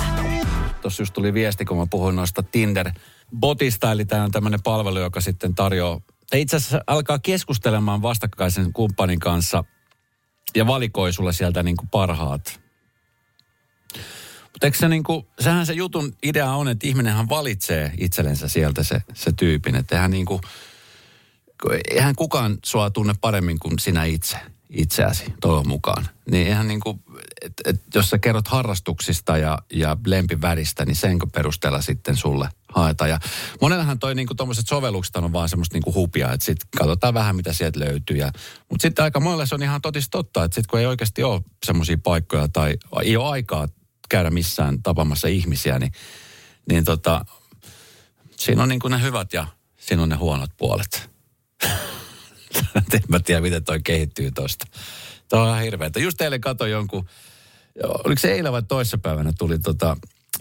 Tuossa 0.81 1.01
just 1.01 1.13
tuli 1.13 1.33
viesti, 1.33 1.65
kun 1.65 1.77
mä 1.77 1.85
puhuin 1.89 2.15
noista 2.15 2.43
Tinder 2.43 2.91
Botista, 3.39 3.91
eli 3.91 4.05
tämä 4.05 4.23
on 4.23 4.31
tämmöinen 4.31 4.63
palvelu, 4.63 4.99
joka 4.99 5.21
sitten 5.21 5.55
tarjoaa, 5.55 6.01
itse 6.33 6.55
asiassa 6.55 6.81
alkaa 6.87 7.19
keskustelemaan 7.19 8.01
vastakkaisen 8.01 8.73
kumppanin 8.73 9.19
kanssa 9.19 9.63
ja 10.55 10.67
valikoi 10.67 11.13
sulle 11.13 11.33
sieltä 11.33 11.63
niin 11.63 11.77
kuin 11.77 11.89
parhaat. 11.89 12.61
Mutta 14.43 14.67
eikö 14.67 14.77
se 14.77 14.87
niin 14.87 15.03
kuin, 15.03 15.27
sehän 15.39 15.65
se 15.65 15.73
jutun 15.73 16.13
idea 16.23 16.51
on, 16.51 16.67
että 16.67 16.87
ihminenhän 16.87 17.29
valitsee 17.29 17.91
itsellensä 17.97 18.47
sieltä 18.47 18.83
se, 18.83 19.01
se 19.13 19.31
tyypin. 19.31 19.75
Että 19.75 19.95
eihän, 19.95 20.11
niin 20.11 20.25
kuin, 20.25 20.41
eihän 21.91 22.15
kukaan 22.15 22.57
sua 22.65 22.89
tunne 22.89 23.13
paremmin 23.21 23.59
kuin 23.59 23.79
sinä 23.79 24.03
itse 24.05 24.37
itseäsi 24.69 25.33
toivon 25.41 25.67
mukaan. 25.67 26.07
Niin 26.31 26.47
ihan 26.47 26.67
niin 26.67 26.79
kuin, 26.79 27.03
et, 27.41 27.53
et, 27.65 27.81
jos 27.95 28.09
sä 28.09 28.17
kerrot 28.17 28.47
harrastuksista 28.47 29.37
ja, 29.37 29.57
ja 29.73 29.97
lempiväristä, 30.05 30.85
niin 30.85 30.95
sen 30.95 31.17
perusteella 31.33 31.81
sitten 31.81 32.15
sulle 32.15 32.49
haetaan. 32.71 33.09
Ja 33.09 33.19
monellahan 33.61 33.99
toi 33.99 34.15
niin 34.15 34.27
tuommoiset 34.37 34.67
sovellukset 34.67 35.15
on 35.15 35.33
vaan 35.33 35.49
semmoista 35.49 35.77
niin 35.77 35.95
hupia, 35.95 36.33
että 36.33 36.45
sitten 36.45 36.69
katsotaan 36.77 37.13
vähän 37.13 37.35
mitä 37.35 37.53
sieltä 37.53 37.79
löytyy. 37.79 38.17
Ja, 38.17 38.31
mutta 38.69 38.81
sitten 38.81 39.03
aika 39.03 39.19
monelle 39.19 39.45
se 39.45 39.55
on 39.55 39.63
ihan 39.63 39.81
totis 39.81 40.09
totta, 40.09 40.43
että 40.43 40.55
sitten 40.55 40.69
kun 40.69 40.79
ei 40.79 40.85
oikeasti 40.85 41.23
ole 41.23 41.41
semmoisia 41.65 41.97
paikkoja 42.03 42.47
tai 42.47 42.77
ei 43.03 43.17
ole 43.17 43.29
aikaa 43.29 43.67
käydä 44.09 44.29
missään 44.29 44.83
tapamassa 44.83 45.27
ihmisiä, 45.27 45.79
niin, 45.79 45.91
niin 46.69 46.83
tota, 46.83 47.25
siinä 48.37 48.63
on 48.63 48.69
niin 48.69 48.79
kuin 48.79 48.91
ne 48.91 49.01
hyvät 49.01 49.33
ja 49.33 49.47
siinä 49.77 50.03
on 50.03 50.09
ne 50.09 50.15
huonot 50.15 50.49
puolet. 50.57 51.09
en 52.93 53.01
mä 53.07 53.19
tiedä, 53.19 53.41
miten 53.41 53.63
toi 53.63 53.79
kehittyy 53.83 54.31
tosta. 54.31 54.65
Tämä 55.29 55.43
on 55.43 55.49
ihan 55.49 55.61
hirveetä. 55.61 55.99
Just 55.99 56.21
eilen 56.21 56.41
katsoin 56.41 56.71
jonkun, 56.71 57.09
oliko 57.83 58.19
se 58.19 58.31
eilen 58.31 58.51
vai 58.51 58.63
toissapäivänä 58.63 59.33
tuli 59.37 59.59
tota, 59.59 59.97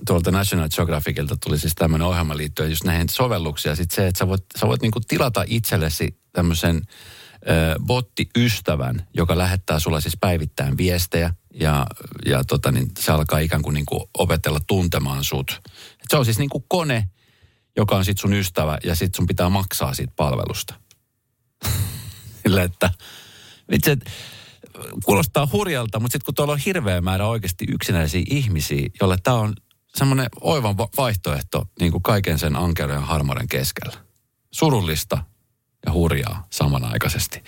tuolta 0.06 0.30
National 0.30 0.68
Geographicilta 0.68 1.36
tuli 1.36 1.58
siis 1.58 1.74
tämmöinen 1.74 2.06
ohjelma 2.06 2.36
liittyen 2.36 2.70
just 2.70 2.84
näihin 2.84 3.08
sovelluksiin. 3.08 3.76
Sitten 3.76 3.96
se, 3.96 4.06
että 4.06 4.18
sä 4.18 4.28
voit, 4.28 4.44
sä 4.60 4.66
voit 4.66 4.82
niinku 4.82 5.00
tilata 5.08 5.44
itsellesi 5.46 6.20
tämmöisen 6.32 6.82
botti-ystävän, 7.86 9.06
joka 9.14 9.38
lähettää 9.38 9.78
sulla 9.78 10.00
siis 10.00 10.16
päivittäin 10.20 10.76
viestejä 10.76 11.34
ja, 11.54 11.86
ja 12.26 12.44
tota, 12.44 12.72
niin 12.72 12.90
se 12.98 13.12
alkaa 13.12 13.38
ikään 13.38 13.62
kuin, 13.62 13.74
niinku 13.74 14.08
opetella 14.18 14.60
tuntemaan 14.66 15.24
sut. 15.24 15.60
Et 15.66 16.06
se 16.10 16.16
on 16.16 16.24
siis 16.24 16.38
niinku 16.38 16.64
kone, 16.68 17.08
joka 17.76 17.96
on 17.96 18.04
sitten 18.04 18.20
sun 18.20 18.32
ystävä 18.32 18.78
ja 18.84 18.94
sitten 18.94 19.16
sun 19.16 19.26
pitää 19.26 19.48
maksaa 19.48 19.94
siitä 19.94 20.12
palvelusta. 20.16 20.74
Sille, 22.42 22.62
että 22.62 22.90
itse, 23.72 23.96
kuulostaa 25.04 25.48
hurjalta, 25.52 26.00
mutta 26.00 26.12
sitten 26.12 26.24
kun 26.24 26.34
tuolla 26.34 26.52
on 26.52 26.58
hirveä 26.58 27.00
määrä 27.00 27.26
oikeasti 27.26 27.64
yksinäisiä 27.68 28.22
ihmisiä, 28.30 28.88
jolle 29.00 29.16
tämä 29.22 29.36
on 29.36 29.54
semmoinen 29.96 30.26
oivan 30.40 30.78
vaihtoehto 30.78 31.66
niin 31.80 31.92
kuin 31.92 32.02
kaiken 32.02 32.38
sen 32.38 32.56
ankeuden 32.56 32.94
ja 32.94 33.00
harmoiden 33.00 33.48
keskellä. 33.48 33.96
Surullista 34.50 35.24
ja 35.86 35.92
hurjaa 35.92 36.46
samanaikaisesti. 36.50 37.42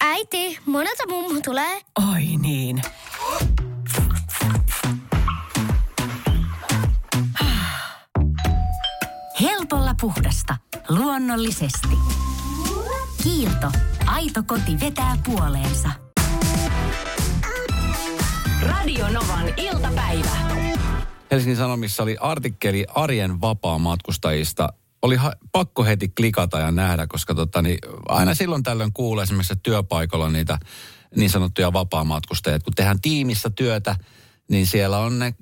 Äiti, 0.00 0.58
monelta 0.66 1.02
mummu 1.08 1.40
tulee? 1.44 1.80
Oi 2.12 2.22
niin. 2.38 2.82
Helpolla 9.40 9.94
puhdasta. 10.00 10.56
Luonnollisesti. 10.88 11.88
Kiilto. 13.22 13.70
Aito 14.06 14.42
koti 14.46 14.80
vetää 14.80 15.16
puoleensa. 15.24 16.03
Radio 18.84 19.08
Novan 19.08 19.54
iltapäivä. 19.56 20.30
Helsingin 21.30 21.56
Sanomissa 21.56 22.02
oli 22.02 22.16
artikkeli 22.20 22.86
arjen 22.94 23.40
vapaa-matkustajista. 23.40 24.68
Oli 25.02 25.16
ha- 25.16 25.32
pakko 25.52 25.84
heti 25.84 26.08
klikata 26.08 26.58
ja 26.58 26.70
nähdä, 26.70 27.06
koska 27.06 27.34
tota, 27.34 27.62
niin 27.62 27.78
aina 28.08 28.34
silloin 28.34 28.62
tällöin 28.62 28.92
kuulee 28.92 29.22
esimerkiksi 29.22 29.54
työpaikalla 29.62 30.28
niitä 30.28 30.58
niin 31.16 31.30
sanottuja 31.30 31.72
vapaa-matkustajia. 31.72 32.58
Kun 32.58 32.72
tehdään 32.76 33.00
tiimissä 33.00 33.50
työtä, 33.50 33.96
niin 34.50 34.66
siellä 34.66 34.98
on 34.98 35.18
ne 35.18 35.34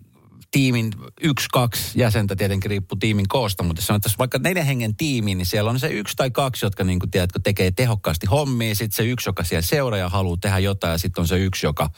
tiimin 0.50 0.92
yksi, 1.20 1.46
kaksi 1.52 2.00
jäsentä 2.00 2.37
tietenkin 2.37 2.70
riippuu 2.70 2.99
tiimin 2.99 3.28
koosta, 3.28 3.62
mutta 3.62 3.82
jos 3.82 3.90
on 3.90 4.00
tässä 4.00 4.18
vaikka 4.18 4.38
neljän 4.38 4.66
hengen 4.66 4.96
tiimi, 4.96 5.34
niin 5.34 5.46
siellä 5.46 5.70
on 5.70 5.80
se 5.80 5.88
yksi 5.88 6.16
tai 6.16 6.30
kaksi, 6.30 6.66
jotka 6.66 6.84
niin 6.84 6.99
kuin, 6.99 7.11
tiedätkö, 7.11 7.40
tekee 7.44 7.70
tehokkaasti 7.70 8.26
hommia, 8.26 8.75
sitten 8.75 8.96
se 8.96 9.11
yksi, 9.11 9.28
joka 9.28 9.44
siellä 9.44 9.62
seuraa 9.62 9.99
ja 9.99 10.08
haluaa 10.08 10.38
tehdä 10.40 10.58
jotain, 10.58 10.92
ja 10.92 10.99
sitten 10.99 11.22
on 11.22 11.28
se 11.28 11.38
yksi, 11.38 11.66
joka 11.66 11.90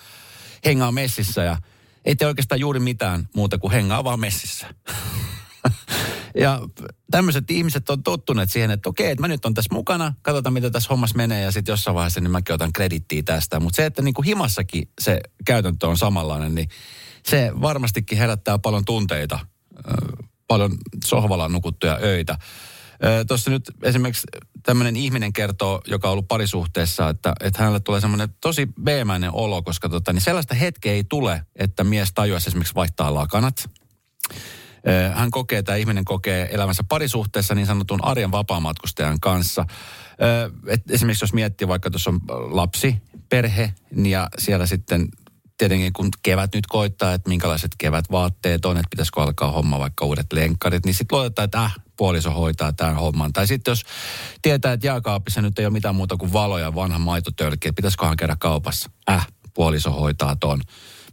hengaa 0.65 0.93
messissä 0.93 1.43
ja 1.43 1.57
ei 2.05 2.17
tee 2.17 2.29
oikeastaan 2.29 2.61
juuri 2.61 2.81
mitään 2.81 3.29
muuta 3.35 3.59
kuin 3.59 3.73
hengaa 3.73 4.05
vaan 4.05 4.21
messissä. 4.21 4.67
ja 6.45 6.61
tämmöiset 7.11 7.51
ihmiset 7.51 7.91
on 7.91 8.03
tottuneet 8.03 8.51
siihen, 8.51 8.71
että 8.71 8.89
okei, 8.89 9.11
että 9.11 9.21
mä 9.21 9.29
nyt 9.29 9.45
on 9.45 9.55
tässä 9.55 9.75
mukana, 9.75 10.15
katsotaan 10.23 10.53
mitä 10.53 10.71
tässä 10.71 10.89
hommassa 10.91 11.17
menee 11.17 11.43
ja 11.43 11.53
sitten 11.53 11.73
jossain 11.73 11.95
vaiheessa 11.95 12.21
niin 12.21 12.31
mäkin 12.31 12.55
otan 12.55 12.73
kredittiä 12.73 13.23
tästä. 13.23 13.61
Mutta 13.61 13.77
se, 13.77 13.87
että 13.87 14.03
niin 14.03 14.15
kuin 14.15 14.27
himassakin 14.27 14.89
se 15.01 15.21
käytäntö 15.45 15.89
on 15.89 15.99
samanlainen, 15.99 16.55
niin 16.55 16.69
se 17.27 17.53
varmastikin 17.61 18.19
herättää 18.19 18.59
paljon 18.59 18.85
tunteita, 18.85 19.39
paljon 20.49 20.79
sohvalla 21.05 21.49
nukuttuja 21.49 21.99
öitä. 22.03 22.39
Tuossa 23.29 23.51
nyt 23.51 23.71
esimerkiksi 23.83 24.27
tämmöinen 24.63 24.97
ihminen 24.97 25.33
kertoo, 25.33 25.81
joka 25.87 26.09
on 26.09 26.13
ollut 26.13 26.29
parisuhteessa, 26.29 27.09
että, 27.09 27.33
että 27.41 27.59
hänelle 27.59 27.81
tulee 27.81 28.01
semmoinen 28.01 28.29
tosi 28.41 28.69
veemäinen 28.85 29.31
olo, 29.33 29.63
koska 29.63 29.89
tota, 29.89 30.13
niin 30.13 30.21
sellaista 30.21 30.55
hetkeä 30.55 30.93
ei 30.93 31.05
tule, 31.05 31.47
että 31.57 31.85
mies 31.85 32.13
tajuaisi 32.15 32.51
esimerkiksi 32.51 32.75
vaihtaa 32.75 33.15
lakanat. 33.15 33.71
Hän 35.15 35.31
kokee, 35.31 35.63
tämä 35.63 35.77
ihminen 35.77 36.05
kokee 36.05 36.49
elämänsä 36.53 36.85
parisuhteessa 36.89 37.55
niin 37.55 37.67
sanotun 37.67 38.05
arjen 38.05 38.31
vapaamatkustajan 38.31 39.21
kanssa. 39.21 39.67
Et 40.67 40.91
esimerkiksi 40.91 41.25
jos 41.25 41.33
miettii 41.33 41.69
vaikka 41.69 41.91
tuossa 41.91 42.11
on 42.11 42.21
lapsi, 42.57 42.97
perhe, 43.29 43.75
niin 43.95 44.13
ja 44.13 44.29
siellä 44.39 44.67
sitten 44.67 45.09
tietenkin 45.59 45.93
kun 45.93 46.09
kevät 46.23 46.55
nyt 46.55 46.67
koittaa, 46.67 47.15
että 47.15 47.29
minkälaiset 47.29 47.71
kevätvaatteet 47.79 48.65
on, 48.65 48.77
että 48.77 48.91
pitäisikö 48.91 49.23
alkaa 49.23 49.53
homma 49.53 49.79
vaikka 49.79 50.05
uudet 50.05 50.33
lenkkarit, 50.33 50.85
niin 50.85 50.95
sitten 50.95 51.19
luotetaan, 51.19 51.45
että 51.45 51.63
äh, 51.63 51.75
puoliso 51.97 52.31
hoitaa 52.31 52.73
tämän 52.73 52.97
homman. 52.97 53.33
Tai 53.33 53.47
sitten 53.47 53.73
jos 53.73 53.83
tietää, 54.43 54.73
että 54.73 54.87
jääkaapissa 54.87 55.43
nyt 55.43 55.59
ei 55.59 55.67
ole 55.67 55.73
mitään 55.73 55.95
muuta 55.95 56.17
kuin 56.17 56.33
valoja 56.33 56.75
vanha 56.75 56.99
maitotölkki, 56.99 57.69
että 57.69 57.77
pitäisiköhän 57.77 58.17
käydä 58.17 58.37
kaupassa. 58.39 58.91
Äh, 59.11 59.27
puoliso 59.55 59.91
hoitaa 59.91 60.37
ton. 60.37 60.61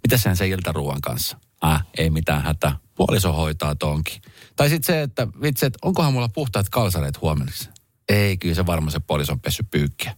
Mitä 0.04 0.18
sen 0.18 0.38
se 0.38 0.48
iltaruuan 0.48 1.02
kanssa? 1.02 1.38
Äh, 1.66 1.86
ei 1.98 2.10
mitään 2.10 2.42
hätä. 2.42 2.72
Puoliso 2.96 3.34
hoitaa 3.34 3.76
tonkin. 3.76 4.22
Tai 4.56 4.70
sitten 4.70 4.96
se, 4.96 5.02
että 5.02 5.28
vitsi, 5.42 5.66
että 5.66 5.80
onkohan 5.82 6.14
mulla 6.14 6.30
puhtaat 6.30 6.70
kalsareet 6.70 7.22
huomenna? 7.22 7.54
Ei, 8.10 8.38
kyllä 8.38 8.56
se 8.56 8.66
varmaan 8.66 8.92
se 8.92 9.00
puoliso 9.00 9.32
on 9.32 9.40
pessy 9.40 9.64
pyykkiä. 9.72 10.16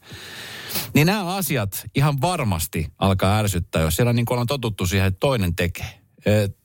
Niin 0.94 1.08
nämä 1.08 1.36
asiat 1.36 1.86
ihan 1.96 2.22
varmasti 2.22 2.88
alkaa 3.00 3.38
ärsyttää, 3.38 3.82
jos 3.82 3.96
siellä 3.96 4.14
niin 4.14 4.26
on 4.30 4.48
totuttu 4.48 4.88
siihen, 4.88 5.08
että 5.08 5.20
toinen 5.20 5.56
tekee. 5.56 6.03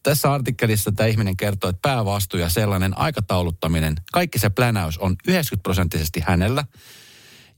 Tässä 0.02 0.32
artikkelissa 0.32 0.92
tämä 0.92 1.06
ihminen 1.06 1.36
kertoo, 1.36 1.70
että 1.70 1.88
päävastuu 1.88 2.40
ja 2.40 2.48
sellainen 2.48 2.98
aikatauluttaminen, 2.98 3.94
kaikki 4.12 4.38
se 4.38 4.50
plänäys 4.50 4.98
on 4.98 5.16
90 5.26 5.62
prosenttisesti 5.62 6.20
hänellä. 6.26 6.64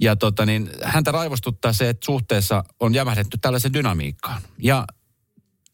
Ja 0.00 0.16
tota 0.16 0.46
niin, 0.46 0.70
häntä 0.82 1.12
raivostuttaa 1.12 1.72
se, 1.72 1.88
että 1.88 2.06
suhteessa 2.06 2.64
on 2.80 2.94
jämähdetty 2.94 3.38
tällaisen 3.38 3.72
dynamiikkaan. 3.72 4.42
Ja 4.58 4.86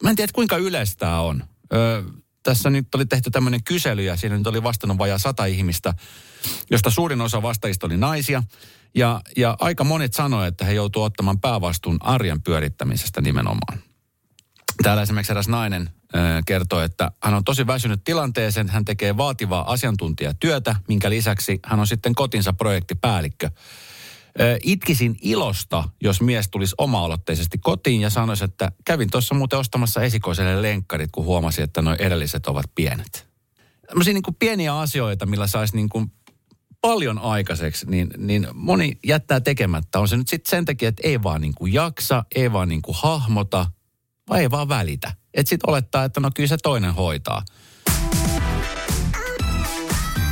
mä 0.02 0.10
en 0.10 0.16
tiedä, 0.16 0.32
kuinka 0.34 0.56
yleistä 0.56 0.98
tämä 0.98 1.20
on. 1.20 1.44
Ö, 1.72 2.02
tässä 2.42 2.70
nyt 2.70 2.94
oli 2.94 3.06
tehty 3.06 3.30
tämmöinen 3.30 3.64
kysely 3.64 4.02
ja 4.02 4.16
siinä 4.16 4.38
nyt 4.38 4.46
oli 4.46 4.62
vastannut 4.62 4.98
vajaa 4.98 5.18
sata 5.18 5.44
ihmistä, 5.44 5.94
josta 6.70 6.90
suurin 6.90 7.20
osa 7.20 7.42
vastaajista 7.42 7.86
oli 7.86 7.96
naisia. 7.96 8.42
Ja, 8.94 9.20
ja 9.36 9.56
aika 9.60 9.84
monet 9.84 10.14
sanoivat, 10.14 10.48
että 10.48 10.64
he 10.64 10.72
joutuivat 10.72 11.06
ottamaan 11.06 11.40
päävastuun 11.40 11.98
arjen 12.00 12.42
pyörittämisestä 12.42 13.20
nimenomaan. 13.20 13.78
Täällä 14.82 15.02
esimerkiksi 15.02 15.32
eräs 15.32 15.48
nainen 15.48 15.90
kertoo, 16.46 16.80
että 16.80 17.10
hän 17.22 17.34
on 17.34 17.44
tosi 17.44 17.66
väsynyt 17.66 18.04
tilanteeseen. 18.04 18.68
Hän 18.68 18.84
tekee 18.84 19.16
vaativaa 19.16 19.72
asiantuntijatyötä, 19.72 20.76
minkä 20.88 21.10
lisäksi 21.10 21.60
hän 21.64 21.80
on 21.80 21.86
sitten 21.86 22.14
kotinsa 22.14 22.52
projektipäällikkö. 22.52 23.50
Itkisin 24.62 25.16
ilosta, 25.22 25.84
jos 26.02 26.20
mies 26.20 26.48
tulisi 26.48 26.74
oma-aloitteisesti 26.78 27.58
kotiin 27.58 28.00
ja 28.00 28.10
sanoisi, 28.10 28.44
että 28.44 28.72
kävin 28.84 29.10
tuossa 29.10 29.34
muuten 29.34 29.58
ostamassa 29.58 30.02
esikoiselle 30.02 30.62
lenkkarit, 30.62 31.10
kun 31.12 31.24
huomasin, 31.24 31.64
että 31.64 31.82
nuo 31.82 31.96
edelliset 31.98 32.46
ovat 32.46 32.66
pienet. 32.74 33.28
Tämmöisiä 33.88 34.14
niin 34.14 34.22
kuin 34.22 34.34
pieniä 34.34 34.78
asioita, 34.78 35.26
millä 35.26 35.46
saisi 35.46 35.76
niin 35.76 35.88
kuin 35.88 36.12
paljon 36.80 37.18
aikaiseksi, 37.18 37.86
niin, 37.90 38.08
niin 38.16 38.48
moni 38.54 38.98
jättää 39.06 39.40
tekemättä. 39.40 40.00
On 40.00 40.08
se 40.08 40.16
nyt 40.16 40.28
sitten 40.28 40.50
sen 40.50 40.64
takia, 40.64 40.88
että 40.88 41.08
ei 41.08 41.22
vaan 41.22 41.40
niin 41.40 41.54
kuin 41.54 41.72
jaksa, 41.72 42.24
ei 42.34 42.52
vaan 42.52 42.68
niin 42.68 42.82
kuin 42.82 42.96
hahmota, 43.02 43.66
vai 44.28 44.40
ei 44.40 44.50
vaan 44.50 44.68
välitä. 44.68 45.12
Että 45.34 45.50
sitten 45.50 45.70
olettaa, 45.70 46.04
että 46.04 46.20
no 46.20 46.30
kyllä 46.34 46.46
se 46.46 46.56
toinen 46.62 46.94
hoitaa. 46.94 47.42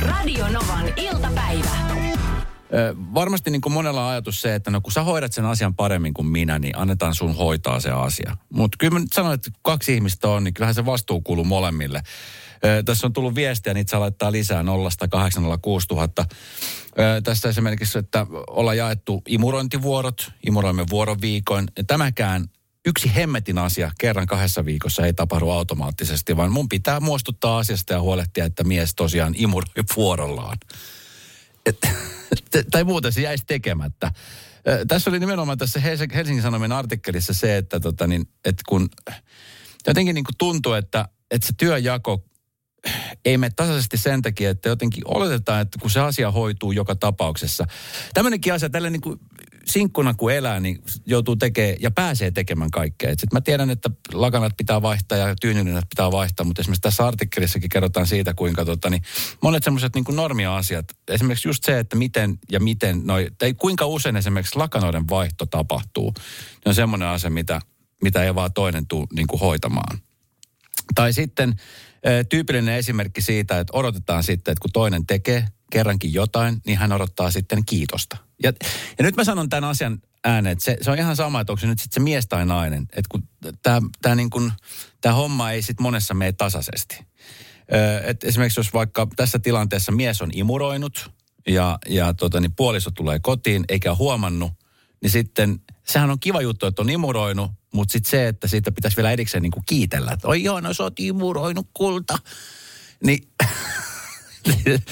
Radio 0.01 0.47
Novan 0.47 0.93
iltapäivä. 0.95 1.69
Varmasti 3.13 3.51
niin 3.51 3.61
kuin 3.61 3.73
monella 3.73 4.05
on 4.05 4.11
ajatus 4.11 4.41
se, 4.41 4.55
että 4.55 4.71
no 4.71 4.81
kun 4.81 4.91
sä 4.91 5.03
hoidat 5.03 5.33
sen 5.33 5.45
asian 5.45 5.75
paremmin 5.75 6.13
kuin 6.13 6.27
minä, 6.27 6.59
niin 6.59 6.77
annetaan 6.77 7.15
sun 7.15 7.35
hoitaa 7.35 7.79
se 7.79 7.91
asia. 7.91 8.37
Mutta 8.53 8.75
kyllä 8.79 8.93
mä 8.93 8.99
nyt 8.99 9.13
sanon, 9.13 9.33
että 9.33 9.51
kaksi 9.61 9.93
ihmistä 9.93 10.27
on, 10.27 10.43
niin 10.43 10.53
kyllähän 10.53 10.75
se 10.75 10.85
vastuu 10.85 11.21
kuuluu 11.21 11.45
molemmille. 11.45 12.03
Tässä 12.85 13.07
on 13.07 13.13
tullut 13.13 13.35
viestiä, 13.35 13.73
niitä 13.73 13.91
saa 13.91 13.99
laittaa 13.99 14.31
lisää 14.31 14.63
0806000. 14.63 14.65
Tässä 17.23 17.49
esimerkiksi, 17.49 17.97
että 17.97 18.27
ollaan 18.47 18.77
jaettu 18.77 19.21
imurointivuorot, 19.27 20.31
imuroimme 20.47 20.85
vuoroviikoin. 20.89 21.67
Tämäkään 21.87 22.45
yksi 22.85 23.15
hemmetin 23.15 23.57
asia 23.57 23.91
kerran 23.97 24.27
kahdessa 24.27 24.65
viikossa 24.65 25.05
ei 25.05 25.13
tapahdu 25.13 25.49
automaattisesti, 25.49 26.37
vaan 26.37 26.51
mun 26.51 26.69
pitää 26.69 26.99
muistuttaa 26.99 27.57
asiasta 27.57 27.93
ja 27.93 28.01
huolehtia, 28.01 28.45
että 28.45 28.63
mies 28.63 28.95
tosiaan 28.95 29.33
imuroi 29.37 29.83
vuorollaan. 29.95 30.57
Et, 31.65 31.77
tai 32.71 32.83
muuten 32.83 33.13
se 33.13 33.21
jäisi 33.21 33.43
tekemättä. 33.47 34.11
Tässä 34.87 35.09
oli 35.09 35.19
nimenomaan 35.19 35.57
tässä 35.57 35.79
Helsingin 36.13 36.41
Sanomien 36.41 36.71
artikkelissa 36.71 37.33
se, 37.33 37.57
että, 37.57 37.79
tota 37.79 38.07
niin, 38.07 38.29
että 38.45 38.63
kun 38.69 38.89
jotenkin 39.87 40.13
niin 40.15 40.23
kuin 40.23 40.37
tuntuu, 40.37 40.73
että, 40.73 41.09
että 41.31 41.47
se 41.47 41.53
työjako 41.57 42.23
ei 43.25 43.37
mene 43.37 43.53
tasaisesti 43.55 43.97
sen 43.97 44.21
takia, 44.21 44.49
että 44.49 44.69
jotenkin 44.69 45.03
oletetaan, 45.05 45.61
että 45.61 45.79
kun 45.81 45.89
se 45.89 45.99
asia 45.99 46.31
hoituu 46.31 46.71
joka 46.71 46.95
tapauksessa. 46.95 47.65
Tämmöinenkin 48.13 48.53
asia, 48.53 48.69
tällä 48.69 48.89
niin 48.89 49.01
kuin 49.01 49.19
sinkkuna 49.65 50.13
kun 50.13 50.31
elää, 50.31 50.59
niin 50.59 50.83
joutuu 51.05 51.35
tekemään 51.35 51.75
ja 51.79 51.91
pääsee 51.91 52.31
tekemään 52.31 52.71
kaikkea. 52.71 53.09
Et 53.09 53.19
sit 53.19 53.33
mä 53.33 53.41
tiedän, 53.41 53.69
että 53.69 53.89
lakanat 54.13 54.57
pitää 54.57 54.81
vaihtaa 54.81 55.17
ja 55.17 55.35
tyynylinät 55.41 55.89
pitää 55.89 56.11
vaihtaa, 56.11 56.45
mutta 56.45 56.61
esimerkiksi 56.61 56.81
tässä 56.81 57.07
artikkelissakin 57.07 57.69
kerrotaan 57.69 58.07
siitä, 58.07 58.33
kuinka 58.33 58.65
tota, 58.65 58.89
niin 58.89 59.03
monet 59.41 59.63
semmoiset 59.63 59.95
niin 59.95 60.05
normia-asiat, 60.15 60.85
esimerkiksi 61.07 61.47
just 61.47 61.63
se, 61.63 61.79
että 61.79 61.95
miten 61.95 62.39
ja 62.51 62.59
miten, 62.59 63.01
noi, 63.03 63.27
tai 63.37 63.53
kuinka 63.53 63.85
usein 63.85 64.15
esimerkiksi 64.15 64.55
lakanoiden 64.55 65.09
vaihto 65.09 65.45
tapahtuu, 65.45 66.13
niin 66.15 66.69
on 66.69 66.75
semmoinen 66.75 67.07
asia, 67.07 67.29
mitä, 67.29 67.61
mitä 68.03 68.23
ei 68.23 68.35
vaan 68.35 68.53
toinen 68.53 68.87
tule 68.87 69.07
niin 69.13 69.27
kuin 69.27 69.39
hoitamaan. 69.39 69.99
Tai 70.95 71.13
sitten 71.13 71.55
tyypillinen 72.29 72.75
esimerkki 72.75 73.21
siitä, 73.21 73.59
että 73.59 73.77
odotetaan 73.77 74.23
sitten, 74.23 74.51
että 74.51 74.61
kun 74.61 74.71
toinen 74.71 75.05
tekee 75.05 75.47
kerrankin 75.71 76.13
jotain, 76.13 76.61
niin 76.65 76.77
hän 76.77 76.91
odottaa 76.91 77.31
sitten 77.31 77.65
kiitosta. 77.65 78.17
Ja, 78.43 78.53
ja 78.97 79.03
nyt 79.03 79.15
mä 79.15 79.23
sanon 79.23 79.49
tämän 79.49 79.69
asian 79.69 80.01
ääneen, 80.23 80.53
että 80.53 80.65
se, 80.65 80.77
se 80.81 80.91
on 80.91 80.97
ihan 80.97 81.15
sama, 81.15 81.41
että 81.41 81.53
onko 81.53 81.61
se 81.61 81.67
nyt 81.67 81.79
sitten 81.79 81.93
se 81.93 82.03
mies 82.03 82.27
tai 82.27 82.45
nainen. 82.45 82.81
Että 82.81 83.09
kun 83.09 83.27
tämä 84.01 84.15
niin 84.15 84.29
homma 85.13 85.51
ei 85.51 85.61
sitten 85.61 85.83
monessa 85.83 86.13
mene 86.13 86.31
tasaisesti. 86.31 86.99
Ö, 87.73 88.01
et 88.03 88.23
esimerkiksi 88.23 88.59
jos 88.59 88.73
vaikka 88.73 89.07
tässä 89.15 89.39
tilanteessa 89.39 89.91
mies 89.91 90.21
on 90.21 90.29
imuroinut 90.33 91.11
ja, 91.47 91.79
ja 91.89 92.13
tota, 92.13 92.39
niin 92.39 92.55
puoliso 92.55 92.91
tulee 92.91 93.19
kotiin 93.19 93.65
eikä 93.69 93.95
huomannut, 93.95 94.51
niin 95.01 95.11
sitten 95.11 95.61
sehän 95.87 96.11
on 96.11 96.19
kiva 96.19 96.41
juttu, 96.41 96.65
että 96.65 96.81
on 96.81 96.89
imuroinut, 96.89 97.51
mutta 97.73 97.91
sitten 97.91 98.09
se, 98.09 98.27
että 98.27 98.47
siitä 98.47 98.71
pitäisi 98.71 98.97
vielä 98.97 99.11
erikseen 99.11 99.43
niin 99.43 99.51
kuin 99.51 99.63
kiitellä, 99.65 100.11
että 100.11 100.27
oi 100.27 100.43
joo, 100.43 100.59
no 100.59 100.73
sä 100.73 100.83
oot 100.83 100.99
imuroinut 100.99 101.67
kulta. 101.73 102.17
Niin, 103.03 103.27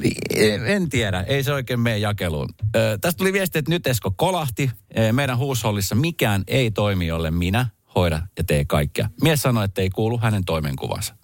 niin 0.00 0.66
en 0.66 0.88
tiedä, 0.88 1.20
ei 1.20 1.42
se 1.44 1.52
oikein 1.52 1.80
mene 1.80 1.98
jakeluun. 1.98 2.48
Ö, 2.76 2.98
tästä 3.00 3.18
tuli 3.18 3.32
viesti, 3.32 3.58
että 3.58 3.70
nyt 3.70 3.86
Esko 3.86 4.10
kolahti. 4.16 4.70
Meidän 5.12 5.38
huushollissa 5.38 5.94
mikään 5.94 6.42
ei 6.46 6.70
toimi, 6.70 7.06
jolle 7.06 7.30
minä 7.30 7.66
hoida 7.94 8.22
ja 8.38 8.44
tee 8.44 8.64
kaikkea. 8.64 9.10
Mies 9.22 9.42
sanoi, 9.42 9.64
että 9.64 9.82
ei 9.82 9.90
kuulu 9.90 10.18
hänen 10.18 10.44
toimenkuvansa. 10.44 11.14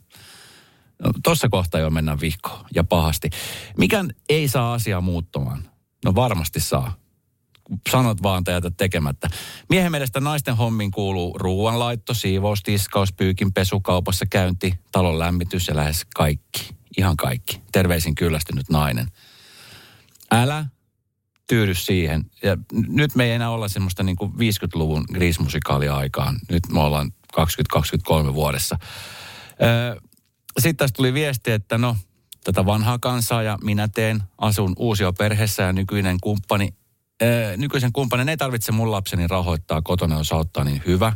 No, 1.05 1.13
Tuossa 1.25 1.49
kohtaa 1.49 1.81
jo 1.81 1.91
mennään 1.91 2.21
vihkoon 2.21 2.65
ja 2.75 2.85
pahasti. 2.85 3.31
Mikään 3.79 4.11
ei 4.29 4.49
saa 4.49 4.75
asiaa 4.75 5.01
muuttumaan. 5.01 5.71
No 6.05 6.15
varmasti 6.15 6.61
saa 6.61 6.97
sanot 7.91 8.23
vaan 8.23 8.45
tai 8.45 8.55
jätät 8.55 8.75
tekemättä. 8.77 9.29
Miehen 9.71 9.91
mielestä 9.91 10.21
naisten 10.21 10.57
hommin 10.57 10.91
kuuluu 10.91 11.39
ruoanlaitto, 11.39 12.15
siivous, 12.15 12.63
tiskaus, 12.63 13.13
pyykin 13.13 13.53
pesu, 13.53 13.81
kaupassa 13.81 14.27
käynti, 14.31 14.75
talon 14.93 15.19
lämmitys 15.19 15.69
ja 15.69 15.77
lähes 15.77 16.07
kaikki. 16.17 16.78
Ihan 16.99 17.17
kaikki. 17.17 17.63
Terveisin 17.73 18.15
kyllästynyt 18.15 18.69
nainen. 18.71 19.07
Älä 20.31 20.65
tyydy 21.47 21.75
siihen. 21.75 22.25
Ja 22.43 22.57
nyt 22.73 23.15
me 23.15 23.25
ei 23.25 23.31
enää 23.31 23.51
olla 23.51 23.69
semmoista 23.69 24.03
niin 24.03 24.17
kuin 24.17 24.33
50-luvun 24.33 25.05
griismusikaalia 25.15 25.97
aikaan. 25.97 26.37
Nyt 26.51 26.63
me 26.73 26.81
ollaan 26.81 27.13
2023 27.35 28.35
vuodessa. 28.35 28.79
Sitten 30.59 30.77
tästä 30.77 30.97
tuli 30.97 31.15
viesti, 31.15 31.51
että 31.51 31.79
no, 31.79 31.97
tätä 32.45 32.67
vanhaa 32.67 32.99
kansaa 32.99 33.43
ja 33.43 33.59
minä 33.65 33.89
teen, 33.89 34.23
asun 34.39 34.73
uusio 34.77 35.13
perheessä 35.13 35.63
ja 35.63 35.73
nykyinen 35.73 36.17
kumppani 36.21 36.69
nykyisen 37.57 37.93
kumppanin 37.93 38.29
ei 38.29 38.37
tarvitse 38.37 38.73
mun 38.73 38.91
lapseni 38.91 39.27
rahoittaa 39.27 39.83
kotona, 39.83 40.19
jos 40.19 40.33
auttaa, 40.33 40.65
niin 40.65 40.83
hyvä. 40.87 41.13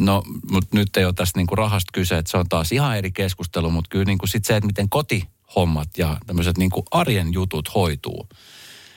No, 0.00 0.22
mutta 0.50 0.76
nyt 0.76 0.96
ei 0.96 1.04
ole 1.04 1.12
tästä 1.12 1.38
niinku 1.38 1.56
rahasta 1.56 1.90
kyse, 1.92 2.18
että 2.18 2.30
se 2.30 2.36
on 2.36 2.48
taas 2.48 2.72
ihan 2.72 2.98
eri 2.98 3.12
keskustelu, 3.12 3.70
mutta 3.70 3.88
kyllä 3.88 4.04
niinku 4.04 4.26
sit 4.26 4.44
se, 4.44 4.56
että 4.56 4.66
miten 4.66 4.88
kotihommat 4.88 5.88
ja 5.98 6.16
tämmöiset 6.26 6.58
niinku 6.58 6.84
arjen 6.90 7.32
jutut 7.32 7.74
hoituu, 7.74 8.28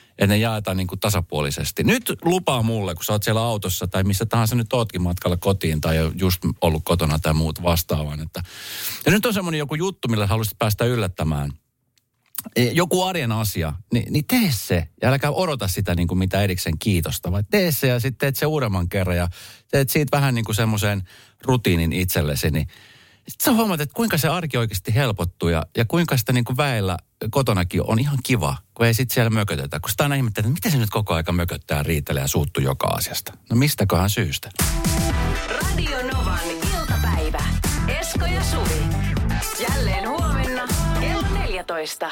että 0.09 0.27
ne 0.27 0.37
jaetaan 0.37 0.77
niinku 0.77 0.97
tasapuolisesti. 0.97 1.83
Nyt 1.83 2.13
lupaa 2.21 2.63
mulle, 2.63 2.95
kun 2.95 3.03
sä 3.03 3.13
oot 3.13 3.23
siellä 3.23 3.43
autossa 3.43 3.87
tai 3.87 4.03
missä 4.03 4.25
tahansa 4.25 4.55
nyt 4.55 4.73
ootkin 4.73 5.01
matkalla 5.01 5.37
kotiin 5.37 5.81
tai 5.81 5.95
just 6.19 6.41
ollut 6.61 6.81
kotona 6.85 7.19
tai 7.19 7.33
muut 7.33 7.63
vastaavan. 7.63 8.21
Että... 8.21 8.43
Ja 9.05 9.11
nyt 9.11 9.25
on 9.25 9.33
semmoinen 9.33 9.59
joku 9.59 9.75
juttu, 9.75 10.07
millä 10.07 10.27
haluaisit 10.27 10.59
päästä 10.59 10.85
yllättämään– 10.85 11.51
joku 12.71 13.03
arjen 13.03 13.31
asia, 13.31 13.73
niin, 13.93 14.13
niin 14.13 14.25
tee 14.27 14.51
se. 14.51 14.87
Ja 15.01 15.09
älkää 15.09 15.31
odota 15.31 15.67
sitä 15.67 15.95
niin 15.95 16.07
kuin 16.07 16.17
mitä 16.17 16.41
erikseen 16.41 16.79
kiitosta, 16.79 17.31
vaan 17.31 17.45
tee 17.51 17.71
se 17.71 17.87
ja 17.87 17.99
sitten 17.99 18.17
teet 18.17 18.35
se 18.35 18.45
uudemman 18.45 18.89
kerran 18.89 19.17
ja 19.17 19.27
teet 19.71 19.89
siitä 19.89 20.17
vähän 20.17 20.35
niin 20.35 20.45
kuin 20.45 20.55
semmoisen 20.55 21.03
rutiinin 21.43 21.93
itsellesi, 21.93 22.51
niin 22.51 22.67
sitten 23.27 23.45
sä 23.45 23.51
huomaat, 23.51 23.81
että 23.81 23.93
kuinka 23.93 24.17
se 24.17 24.27
arki 24.27 24.57
oikeasti 24.57 24.95
helpottuu 24.95 25.49
ja, 25.49 25.65
ja 25.77 25.85
kuinka 25.85 26.17
sitä 26.17 26.33
niin 26.33 26.45
kuin 26.45 26.57
väellä 26.57 26.97
kotonakin 27.29 27.81
on 27.87 27.99
ihan 27.99 28.17
kiva, 28.23 28.57
kun 28.73 28.85
ei 28.85 28.93
sitten 28.93 29.13
siellä 29.13 29.29
mökötetä. 29.29 29.79
Kun 29.79 29.89
sitä 29.89 30.03
aina 30.03 30.15
ihmettelee, 30.15 30.47
että 30.47 30.53
miten 30.53 30.71
se 30.71 30.77
nyt 30.77 30.89
koko 30.89 31.13
aika 31.13 31.31
mököttää, 31.31 31.83
riitelee 31.83 32.21
ja 32.21 32.27
suuttuu 32.27 32.63
joka 32.63 32.87
asiasta. 32.87 33.33
No 33.49 33.55
mistäköhän 33.55 34.09
syystä? 34.09 34.49
Radio 35.47 35.97
Novan 36.13 36.49
iltapäivä. 36.73 37.43
Esko 37.99 38.25
ja 38.25 38.43
Suvi. 38.43 38.81
Jälleen 39.69 40.09
huomenna 40.09 40.67
kello 40.99 41.27
14. 41.33 42.11